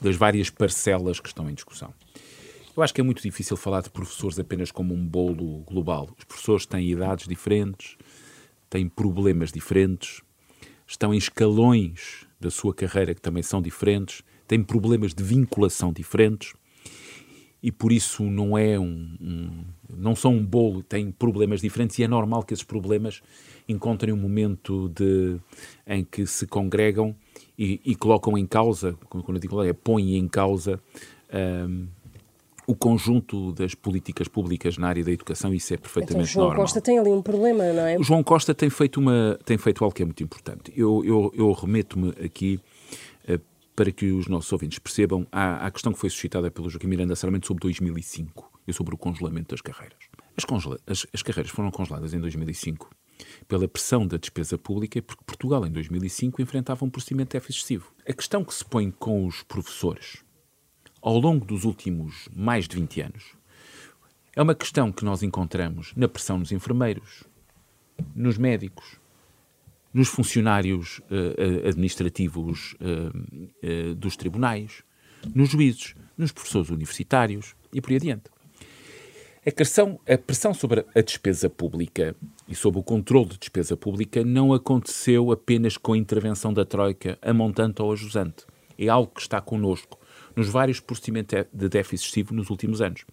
das 0.00 0.16
várias 0.16 0.48
parcelas 0.48 1.20
que 1.20 1.28
estão 1.28 1.50
em 1.50 1.54
discussão. 1.54 1.92
Eu 2.74 2.82
acho 2.82 2.94
que 2.94 3.00
é 3.02 3.04
muito 3.04 3.22
difícil 3.22 3.58
falar 3.58 3.82
de 3.82 3.90
professores 3.90 4.38
apenas 4.38 4.72
como 4.72 4.94
um 4.94 5.06
bolo 5.06 5.58
global. 5.66 6.08
Os 6.18 6.24
professores 6.24 6.64
têm 6.64 6.90
idades 6.90 7.28
diferentes, 7.28 7.98
têm 8.70 8.88
problemas 8.88 9.52
diferentes, 9.52 10.22
estão 10.86 11.14
em 11.14 11.16
escalões 11.16 12.26
da 12.40 12.50
sua 12.50 12.74
carreira 12.74 13.14
que 13.14 13.20
também 13.20 13.42
são 13.42 13.60
diferentes 13.60 14.22
têm 14.46 14.62
problemas 14.62 15.14
de 15.14 15.22
vinculação 15.22 15.92
diferentes 15.92 16.52
e 17.62 17.72
por 17.72 17.92
isso 17.92 18.22
não 18.24 18.58
é 18.58 18.78
um, 18.78 19.16
um, 19.18 19.64
não 19.96 20.14
são 20.14 20.34
um 20.34 20.44
bolo, 20.44 20.82
têm 20.82 21.10
problemas 21.10 21.62
diferentes 21.62 21.98
e 21.98 22.02
é 22.02 22.08
normal 22.08 22.42
que 22.42 22.52
esses 22.52 22.62
problemas 22.62 23.22
encontrem 23.66 24.12
um 24.12 24.18
momento 24.18 24.90
de, 24.90 25.38
em 25.86 26.04
que 26.04 26.26
se 26.26 26.46
congregam 26.46 27.16
e, 27.58 27.80
e 27.82 27.94
colocam 27.94 28.36
em 28.36 28.46
causa, 28.46 28.92
quando 29.08 29.36
eu 29.36 29.38
digo 29.38 29.62
é 29.62 29.72
põem 29.72 30.16
em 30.16 30.28
causa 30.28 30.78
um, 31.32 31.86
o 32.66 32.74
conjunto 32.74 33.52
das 33.52 33.74
políticas 33.74 34.28
públicas 34.28 34.78
na 34.78 34.88
área 34.88 35.04
da 35.04 35.12
educação, 35.12 35.52
isso 35.52 35.74
é 35.74 35.76
perfeitamente 35.76 36.30
então, 36.30 36.32
João 36.32 36.46
normal. 36.46 36.64
Costa 36.64 36.80
tem 36.80 36.98
ali 36.98 37.10
um 37.10 37.22
problema, 37.22 37.72
não 37.72 37.86
é? 37.86 37.98
O 37.98 38.02
João 38.02 38.22
Costa 38.22 38.54
tem 38.54 38.70
feito, 38.70 38.98
uma, 38.98 39.38
tem 39.44 39.58
feito 39.58 39.84
algo 39.84 39.94
que 39.94 40.02
é 40.02 40.06
muito 40.06 40.22
importante. 40.22 40.72
Eu, 40.76 41.04
eu, 41.04 41.32
eu 41.36 41.52
remeto-me 41.52 42.10
aqui 42.24 42.60
para 43.74 43.90
que 43.90 44.12
os 44.12 44.28
nossos 44.28 44.52
ouvintes 44.52 44.78
percebam 44.78 45.26
a, 45.32 45.66
a 45.66 45.70
questão 45.70 45.92
que 45.92 45.98
foi 45.98 46.08
suscitada 46.08 46.50
pelo 46.50 46.70
Joaquim 46.70 46.86
Miranda 46.86 47.16
Sarmento 47.16 47.46
sobre 47.46 47.62
2005 47.62 48.60
e 48.66 48.72
sobre 48.72 48.94
o 48.94 48.98
congelamento 48.98 49.50
das 49.50 49.60
carreiras. 49.60 49.98
As, 50.36 50.44
congela 50.44 50.78
as, 50.86 51.06
as 51.12 51.22
carreiras 51.22 51.50
foram 51.50 51.70
congeladas 51.70 52.14
em 52.14 52.20
2005 52.20 52.90
pela 53.46 53.68
pressão 53.68 54.06
da 54.06 54.16
despesa 54.16 54.58
pública, 54.58 55.00
porque 55.02 55.22
Portugal, 55.24 55.66
em 55.66 55.70
2005, 55.70 56.40
enfrentava 56.42 56.84
um 56.84 56.90
procedimento 56.90 57.30
de 57.30 57.32
déficit 57.34 57.58
excessivo. 57.58 57.92
A 58.08 58.12
questão 58.12 58.44
que 58.44 58.54
se 58.54 58.64
põe 58.64 58.90
com 58.90 59.26
os 59.26 59.42
professores 59.42 60.23
ao 61.04 61.18
longo 61.18 61.44
dos 61.44 61.64
últimos 61.64 62.30
mais 62.34 62.66
de 62.66 62.76
20 62.76 63.02
anos 63.02 63.24
é 64.34 64.40
uma 64.40 64.54
questão 64.54 64.90
que 64.90 65.04
nós 65.04 65.22
encontramos 65.22 65.92
na 65.94 66.08
pressão 66.08 66.38
nos 66.38 66.50
enfermeiros, 66.50 67.24
nos 68.16 68.38
médicos, 68.38 68.98
nos 69.92 70.08
funcionários 70.08 71.00
uh, 71.00 71.68
administrativos 71.68 72.74
uh, 72.80 73.90
uh, 73.90 73.94
dos 73.94 74.16
tribunais, 74.16 74.82
nos 75.34 75.50
juízes, 75.50 75.94
nos 76.16 76.32
professores 76.32 76.70
universitários 76.70 77.54
e 77.70 77.82
por 77.82 77.90
aí 77.90 77.96
adiante. 77.96 78.24
A 79.46 79.52
pressão, 79.52 80.00
a 80.08 80.16
pressão 80.16 80.54
sobre 80.54 80.86
a 80.94 81.00
despesa 81.02 81.50
pública 81.50 82.16
e 82.48 82.54
sobre 82.54 82.80
o 82.80 82.82
controle 82.82 83.28
de 83.28 83.38
despesa 83.38 83.76
pública 83.76 84.24
não 84.24 84.54
aconteceu 84.54 85.30
apenas 85.30 85.76
com 85.76 85.92
a 85.92 85.98
intervenção 85.98 86.52
da 86.52 86.64
Troika 86.64 87.18
a 87.20 87.34
montante 87.34 87.82
ou 87.82 87.92
a 87.92 87.94
jusante. 87.94 88.46
É 88.76 88.88
algo 88.88 89.12
que 89.14 89.20
está 89.20 89.40
connosco 89.40 89.98
nos 90.36 90.48
vários 90.48 90.80
procedimentos 90.80 91.44
de 91.52 91.68
déficit 91.68 92.06
excessivo 92.06 92.34
nos 92.34 92.50
últimos 92.50 92.80
anos. 92.80 93.04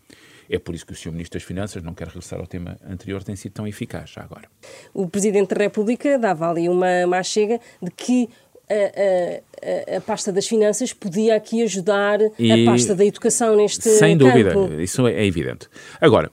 É 0.49 0.59
por 0.59 0.75
isso 0.75 0.85
que 0.85 0.91
o 0.91 0.95
Sr. 0.95 1.11
Ministro 1.11 1.39
das 1.39 1.47
Finanças, 1.47 1.81
não 1.81 1.93
quer 1.93 2.07
regressar 2.07 2.39
ao 2.39 2.47
tema 2.47 2.77
anterior, 2.85 3.23
tem 3.23 3.35
sido 3.35 3.53
tão 3.53 3.67
eficaz 3.67 4.09
já 4.09 4.21
agora. 4.21 4.49
O 4.93 5.07
Presidente 5.07 5.55
da 5.55 5.63
República 5.63 6.19
dava 6.19 6.49
ali 6.49 6.67
uma 6.67 7.07
má 7.07 7.23
chega 7.23 7.59
de 7.81 7.91
que 7.91 8.29
a, 8.69 9.93
a, 9.93 9.97
a, 9.97 10.01
pasta 10.01 10.31
das 10.31 10.47
finanças 10.47 10.93
podia 10.93 11.35
aqui 11.35 11.61
ajudar 11.61 12.19
e, 12.39 12.51
a 12.51 12.71
pasta 12.71 12.95
da 12.95 13.05
educação 13.05 13.55
neste 13.55 13.89
Sem 13.89 14.17
dúvida, 14.17 14.53
isso 14.81 15.05
é, 15.07 15.13
é 15.13 15.25
evidente. 15.25 15.67
Agora, 15.99 16.31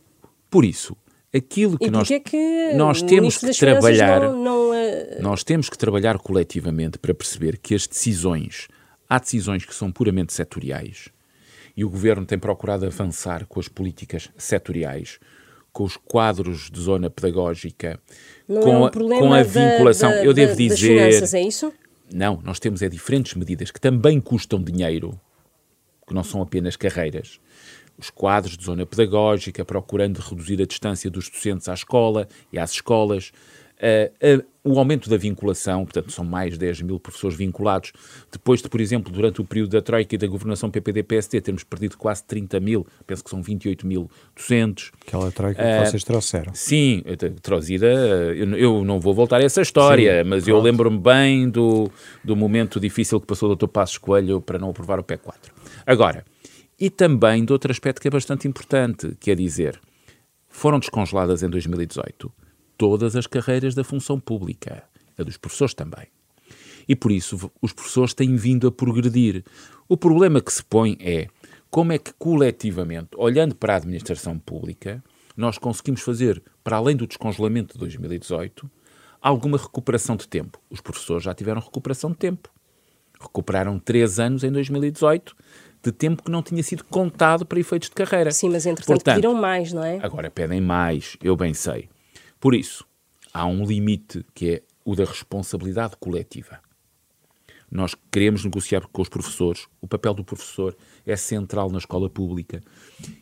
por 0.48 0.64
isso, 0.64 0.96
aquilo 1.34 1.78
que 1.78 1.90
nós, 1.90 2.10
é 2.10 2.20
que 2.20 2.72
nós 2.74 3.02
temos 3.02 3.38
que 3.38 3.52
trabalhar, 3.58 4.20
não, 4.20 4.44
não, 4.44 4.70
uh... 4.70 5.20
nós 5.22 5.42
temos 5.42 5.68
que 5.68 5.76
trabalhar 5.76 6.18
coletivamente 6.18 6.98
para 6.98 7.12
perceber 7.12 7.58
que 7.58 7.74
as 7.74 7.86
decisões, 7.86 8.68
há 9.08 9.18
decisões 9.18 9.64
que 9.64 9.74
são 9.74 9.90
puramente 9.90 10.32
setoriais 10.32 11.10
e 11.78 11.84
o 11.84 11.88
governo 11.88 12.26
tem 12.26 12.36
procurado 12.36 12.84
avançar 12.84 13.46
com 13.46 13.60
as 13.60 13.68
políticas 13.68 14.28
setoriais, 14.36 15.20
com 15.72 15.84
os 15.84 15.96
quadros 15.96 16.68
de 16.68 16.80
zona 16.80 17.08
pedagógica, 17.08 18.00
Não 18.48 18.60
com, 18.60 18.72
é 18.72 18.78
um 18.78 18.84
a, 18.84 18.90
com 18.90 19.32
a 19.32 19.42
vinculação. 19.44 20.10
Da, 20.10 20.16
da, 20.16 20.24
Eu 20.24 20.34
devo 20.34 20.56
dizer. 20.56 20.98
Finanças, 20.98 21.34
é 21.34 21.40
isso? 21.40 21.72
Não, 22.12 22.40
nós 22.42 22.58
temos 22.58 22.82
é 22.82 22.88
diferentes 22.88 23.34
medidas 23.34 23.70
que 23.70 23.80
também 23.80 24.20
custam 24.20 24.60
dinheiro, 24.60 25.20
que 26.04 26.12
não 26.12 26.24
são 26.24 26.42
apenas 26.42 26.74
carreiras. 26.74 27.38
Os 27.96 28.10
quadros 28.10 28.56
de 28.56 28.64
zona 28.64 28.84
pedagógica, 28.84 29.64
procurando 29.64 30.18
reduzir 30.18 30.60
a 30.60 30.66
distância 30.66 31.08
dos 31.08 31.30
docentes 31.30 31.68
à 31.68 31.74
escola 31.74 32.26
e 32.52 32.58
às 32.58 32.72
escolas, 32.72 33.30
Uh, 33.78 34.40
uh, 34.40 34.44
o 34.64 34.78
aumento 34.78 35.08
da 35.08 35.16
vinculação, 35.16 35.84
portanto, 35.84 36.12
são 36.12 36.24
mais 36.24 36.58
10 36.58 36.82
mil 36.82 37.00
professores 37.00 37.36
vinculados. 37.36 37.92
Depois 38.30 38.60
de, 38.60 38.68
por 38.68 38.80
exemplo, 38.80 39.10
durante 39.10 39.40
o 39.40 39.44
período 39.44 39.70
da 39.70 39.80
Troika 39.80 40.14
e 40.14 40.18
da 40.18 40.26
governação 40.26 40.70
PPD-PST, 40.70 41.40
termos 41.40 41.64
perdido 41.64 41.96
quase 41.96 42.24
30 42.24 42.60
mil, 42.60 42.86
penso 43.06 43.24
que 43.24 43.30
são 43.30 43.40
28 43.40 43.86
mil 43.86 44.10
docentes. 44.36 44.90
Aquela 45.00 45.30
Troika 45.30 45.62
uh, 45.62 45.64
que 45.64 45.90
vocês 45.90 46.04
trouxeram. 46.04 46.52
Sim, 46.54 47.02
trazida. 47.40 47.86
Eu, 47.86 48.56
eu, 48.56 48.84
não 48.84 49.00
vou 49.00 49.14
voltar 49.14 49.40
a 49.40 49.44
essa 49.44 49.62
história, 49.62 50.22
sim, 50.22 50.28
mas 50.28 50.44
pronto. 50.44 50.56
eu 50.56 50.62
lembro-me 50.62 50.98
bem 50.98 51.48
do, 51.48 51.90
do 52.22 52.36
momento 52.36 52.80
difícil 52.80 53.20
que 53.20 53.26
passou 53.26 53.50
o 53.50 53.56
Dr. 53.56 53.68
Passos 53.68 53.96
Coelho 53.96 54.40
para 54.40 54.58
não 54.58 54.70
aprovar 54.70 54.98
o 54.98 55.04
P4. 55.04 55.34
Agora, 55.86 56.24
e 56.78 56.90
também 56.90 57.44
de 57.44 57.52
outro 57.52 57.70
aspecto 57.70 58.02
que 58.02 58.08
é 58.08 58.10
bastante 58.10 58.46
importante, 58.46 59.16
que 59.18 59.30
é 59.30 59.34
dizer, 59.34 59.80
foram 60.48 60.78
descongeladas 60.78 61.42
em 61.42 61.48
2018 61.48 62.30
todas 62.78 63.16
as 63.16 63.26
carreiras 63.26 63.74
da 63.74 63.84
função 63.84 64.18
pública, 64.18 64.84
a 65.18 65.22
dos 65.22 65.36
professores 65.36 65.74
também. 65.74 66.06
E 66.88 66.96
por 66.96 67.12
isso 67.12 67.50
os 67.60 67.72
professores 67.72 68.14
têm 68.14 68.34
vindo 68.36 68.66
a 68.66 68.72
progredir. 68.72 69.44
O 69.86 69.96
problema 69.96 70.40
que 70.40 70.52
se 70.52 70.64
põe 70.64 70.96
é 71.00 71.26
como 71.68 71.92
é 71.92 71.98
que 71.98 72.14
coletivamente, 72.14 73.10
olhando 73.16 73.54
para 73.54 73.74
a 73.74 73.76
administração 73.76 74.38
pública, 74.38 75.04
nós 75.36 75.58
conseguimos 75.58 76.00
fazer, 76.00 76.42
para 76.64 76.78
além 76.78 76.96
do 76.96 77.06
descongelamento 77.06 77.74
de 77.74 77.80
2018, 77.80 78.70
alguma 79.20 79.58
recuperação 79.58 80.16
de 80.16 80.26
tempo. 80.26 80.58
Os 80.70 80.80
professores 80.80 81.24
já 81.24 81.34
tiveram 81.34 81.60
recuperação 81.60 82.12
de 82.12 82.16
tempo. 82.16 82.48
Recuperaram 83.20 83.78
três 83.78 84.18
anos 84.18 84.44
em 84.44 84.50
2018 84.50 85.36
de 85.82 85.92
tempo 85.92 86.22
que 86.22 86.30
não 86.30 86.42
tinha 86.42 86.62
sido 86.62 86.84
contado 86.84 87.44
para 87.44 87.58
efeitos 87.58 87.88
de 87.88 87.94
carreira. 87.94 88.30
Sim, 88.30 88.50
mas 88.50 88.66
entretanto 88.66 88.96
Portanto, 88.96 89.14
pediram 89.14 89.34
mais, 89.34 89.72
não 89.72 89.84
é? 89.84 89.98
Agora 90.02 90.30
pedem 90.30 90.60
mais, 90.60 91.16
eu 91.22 91.36
bem 91.36 91.54
sei. 91.54 91.88
Por 92.40 92.54
isso, 92.54 92.86
há 93.32 93.46
um 93.46 93.64
limite 93.64 94.24
que 94.34 94.50
é 94.50 94.62
o 94.84 94.94
da 94.94 95.04
responsabilidade 95.04 95.96
coletiva. 95.98 96.60
Nós 97.70 97.94
queremos 98.10 98.44
negociar 98.44 98.86
com 98.88 99.02
os 99.02 99.08
professores, 99.08 99.66
o 99.80 99.86
papel 99.86 100.14
do 100.14 100.24
professor 100.24 100.76
é 101.04 101.16
central 101.16 101.70
na 101.70 101.78
escola 101.78 102.08
pública 102.08 102.62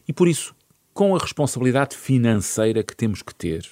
e, 0.06 0.12
por 0.12 0.28
isso, 0.28 0.54
com 0.94 1.16
a 1.16 1.18
responsabilidade 1.18 1.96
financeira 1.96 2.82
que 2.82 2.94
temos 2.94 3.22
que 3.22 3.34
ter, 3.34 3.68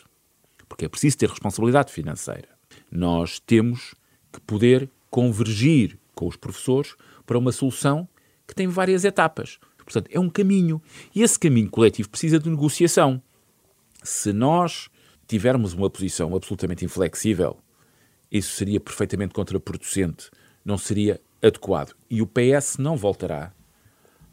porque 0.69 0.85
é 0.85 0.89
preciso 0.89 1.17
ter 1.17 1.29
responsabilidade 1.29 1.93
financeira, 1.93 2.49
nós 2.91 3.39
temos 3.39 3.95
que 4.33 4.41
poder 4.41 4.91
convergir 5.11 5.99
com 6.15 6.27
os 6.27 6.37
professores 6.37 6.97
para 7.25 7.39
uma 7.39 7.53
solução 7.53 8.09
que 8.47 8.55
tem 8.55 8.67
várias 8.67 9.05
etapas. 9.05 9.59
Portanto, 9.79 10.09
é 10.11 10.19
um 10.19 10.29
caminho. 10.29 10.83
E 11.15 11.23
esse 11.23 11.39
caminho 11.39 11.71
coletivo 11.71 12.09
precisa 12.09 12.39
de 12.39 12.49
negociação. 12.49 13.23
Se 14.03 14.33
nós 14.33 14.89
tivermos 15.27 15.73
uma 15.73 15.91
posição 15.91 16.35
absolutamente 16.35 16.85
inflexível, 16.85 17.59
isso 18.31 18.57
seria 18.57 18.81
perfeitamente 18.81 19.35
contraproducente, 19.35 20.31
não 20.65 20.77
seria 20.77 21.21
adequado. 21.43 21.95
E 22.11 22.21
o 22.21 22.27
PS 22.27 22.79
não 22.79 22.97
voltará 22.97 23.53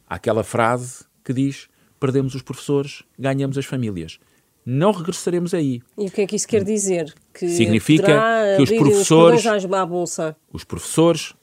àquela 0.06 0.42
frase 0.42 1.04
que 1.24 1.32
diz: 1.32 1.68
perdemos 2.00 2.34
os 2.34 2.42
professores, 2.42 3.02
ganhamos 3.18 3.56
as 3.56 3.64
famílias. 3.64 4.18
Não 4.64 4.92
regressaremos 4.92 5.54
aí. 5.54 5.82
E 5.98 6.06
o 6.06 6.10
que 6.10 6.20
é 6.20 6.26
que 6.26 6.36
isso 6.36 6.46
quer 6.46 6.62
dizer? 6.62 7.12
Que 7.34 7.48
Significa 7.48 8.56
que 8.56 8.62
os 8.62 8.70
professores, 8.70 9.44
os 10.52 10.64
professores 10.64 11.34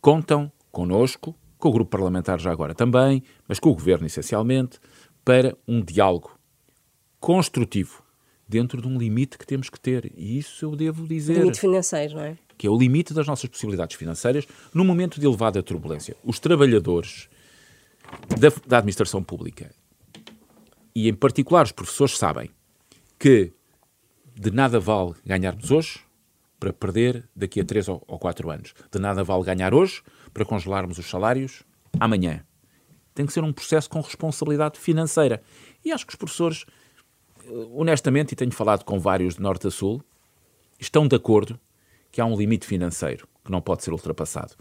contam 0.00 0.52
connosco, 0.70 1.34
com 1.56 1.68
o 1.70 1.72
grupo 1.72 1.90
parlamentar 1.90 2.38
já 2.38 2.52
agora 2.52 2.74
também, 2.74 3.22
mas 3.48 3.58
com 3.58 3.70
o 3.70 3.74
governo 3.74 4.06
essencialmente, 4.06 4.78
para 5.24 5.56
um 5.66 5.82
diálogo 5.82 6.38
construtivo 7.18 8.02
dentro 8.48 8.80
de 8.80 8.88
um 8.88 8.96
limite 8.98 9.36
que 9.36 9.46
temos 9.46 9.68
que 9.68 9.78
ter. 9.78 10.10
E 10.16 10.38
isso 10.38 10.64
eu 10.64 10.74
devo 10.74 11.06
dizer. 11.06 11.38
Limite 11.38 11.60
financeiro, 11.60 12.14
não 12.14 12.22
é? 12.22 12.38
Que 12.56 12.66
é 12.66 12.70
o 12.70 12.76
limite 12.76 13.12
das 13.12 13.26
nossas 13.26 13.48
possibilidades 13.48 13.96
financeiras 13.96 14.46
num 14.72 14.84
momento 14.84 15.20
de 15.20 15.26
elevada 15.26 15.62
turbulência. 15.62 16.16
Os 16.24 16.40
trabalhadores 16.40 17.28
da, 18.38 18.48
da 18.66 18.78
administração 18.78 19.22
pública 19.22 19.70
e, 20.94 21.08
em 21.08 21.14
particular, 21.14 21.64
os 21.64 21.72
professores 21.72 22.16
sabem 22.16 22.50
que 23.18 23.52
de 24.34 24.50
nada 24.50 24.80
vale 24.80 25.14
ganharmos 25.24 25.70
hoje 25.70 26.00
para 26.58 26.72
perder 26.72 27.28
daqui 27.36 27.60
a 27.60 27.64
3 27.64 27.88
ou 27.88 28.00
4 28.00 28.50
anos. 28.50 28.74
De 28.90 28.98
nada 28.98 29.22
vale 29.22 29.44
ganhar 29.44 29.74
hoje 29.74 30.02
para 30.32 30.44
congelarmos 30.44 30.98
os 30.98 31.06
salários 31.06 31.62
amanhã. 32.00 32.44
Tem 33.14 33.26
que 33.26 33.32
ser 33.32 33.44
um 33.44 33.52
processo 33.52 33.88
com 33.90 34.00
responsabilidade 34.00 34.78
financeira. 34.78 35.42
E 35.84 35.92
acho 35.92 36.06
que 36.06 36.12
os 36.12 36.18
professores 36.18 36.64
honestamente, 37.72 38.32
e 38.32 38.36
tenho 38.36 38.52
falado 38.52 38.84
com 38.84 38.98
vários 38.98 39.36
de 39.36 39.42
norte 39.42 39.66
a 39.66 39.70
sul, 39.70 40.02
estão 40.78 41.06
de 41.06 41.16
acordo 41.16 41.58
que 42.10 42.20
há 42.20 42.24
um 42.24 42.36
limite 42.36 42.66
financeiro 42.66 43.28
que 43.44 43.50
não 43.50 43.60
pode 43.60 43.82
ser 43.82 43.92
ultrapassado. 43.92 44.54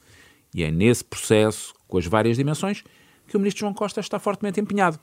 E 0.53 0.63
é 0.63 0.71
nesse 0.71 1.03
processo, 1.03 1.73
com 1.87 1.97
as 1.97 2.05
várias 2.05 2.37
dimensões, 2.37 2.83
que 3.27 3.35
o 3.35 3.39
ministro 3.39 3.61
João 3.61 3.73
Costa 3.73 3.99
está 3.99 4.17
fortemente 4.17 4.59
empenhado. 4.59 4.99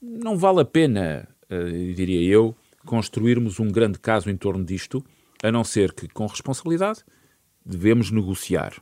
Não 0.00 0.36
vale 0.36 0.60
a 0.60 0.64
pena, 0.64 1.28
uh, 1.50 1.94
diria 1.94 2.22
eu, 2.22 2.54
construirmos 2.86 3.60
um 3.60 3.68
grande 3.68 3.98
caso 3.98 4.30
em 4.30 4.36
torno 4.36 4.64
disto, 4.64 5.04
a 5.42 5.52
não 5.52 5.62
ser 5.62 5.92
que, 5.92 6.08
com 6.08 6.26
responsabilidade, 6.26 7.04
devemos 7.64 8.10
negociar. 8.10 8.74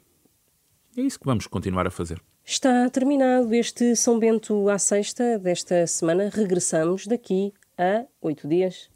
É 0.96 1.00
isso 1.00 1.18
que 1.18 1.27
vamos 1.27 1.46
continuar 1.48 1.87
a 1.87 1.90
fazer. 1.90 2.22
Está 2.44 2.88
terminado 2.90 3.53
este 3.55 3.96
São 3.96 4.18
Bento 4.18 4.68
à 4.68 4.79
sexta 4.79 5.38
desta 5.38 5.87
semana. 5.87 6.31
Regressamos 6.33 7.07
daqui 7.07 7.53
a 7.76 8.06
oito 8.20 8.46
dias. 8.46 8.93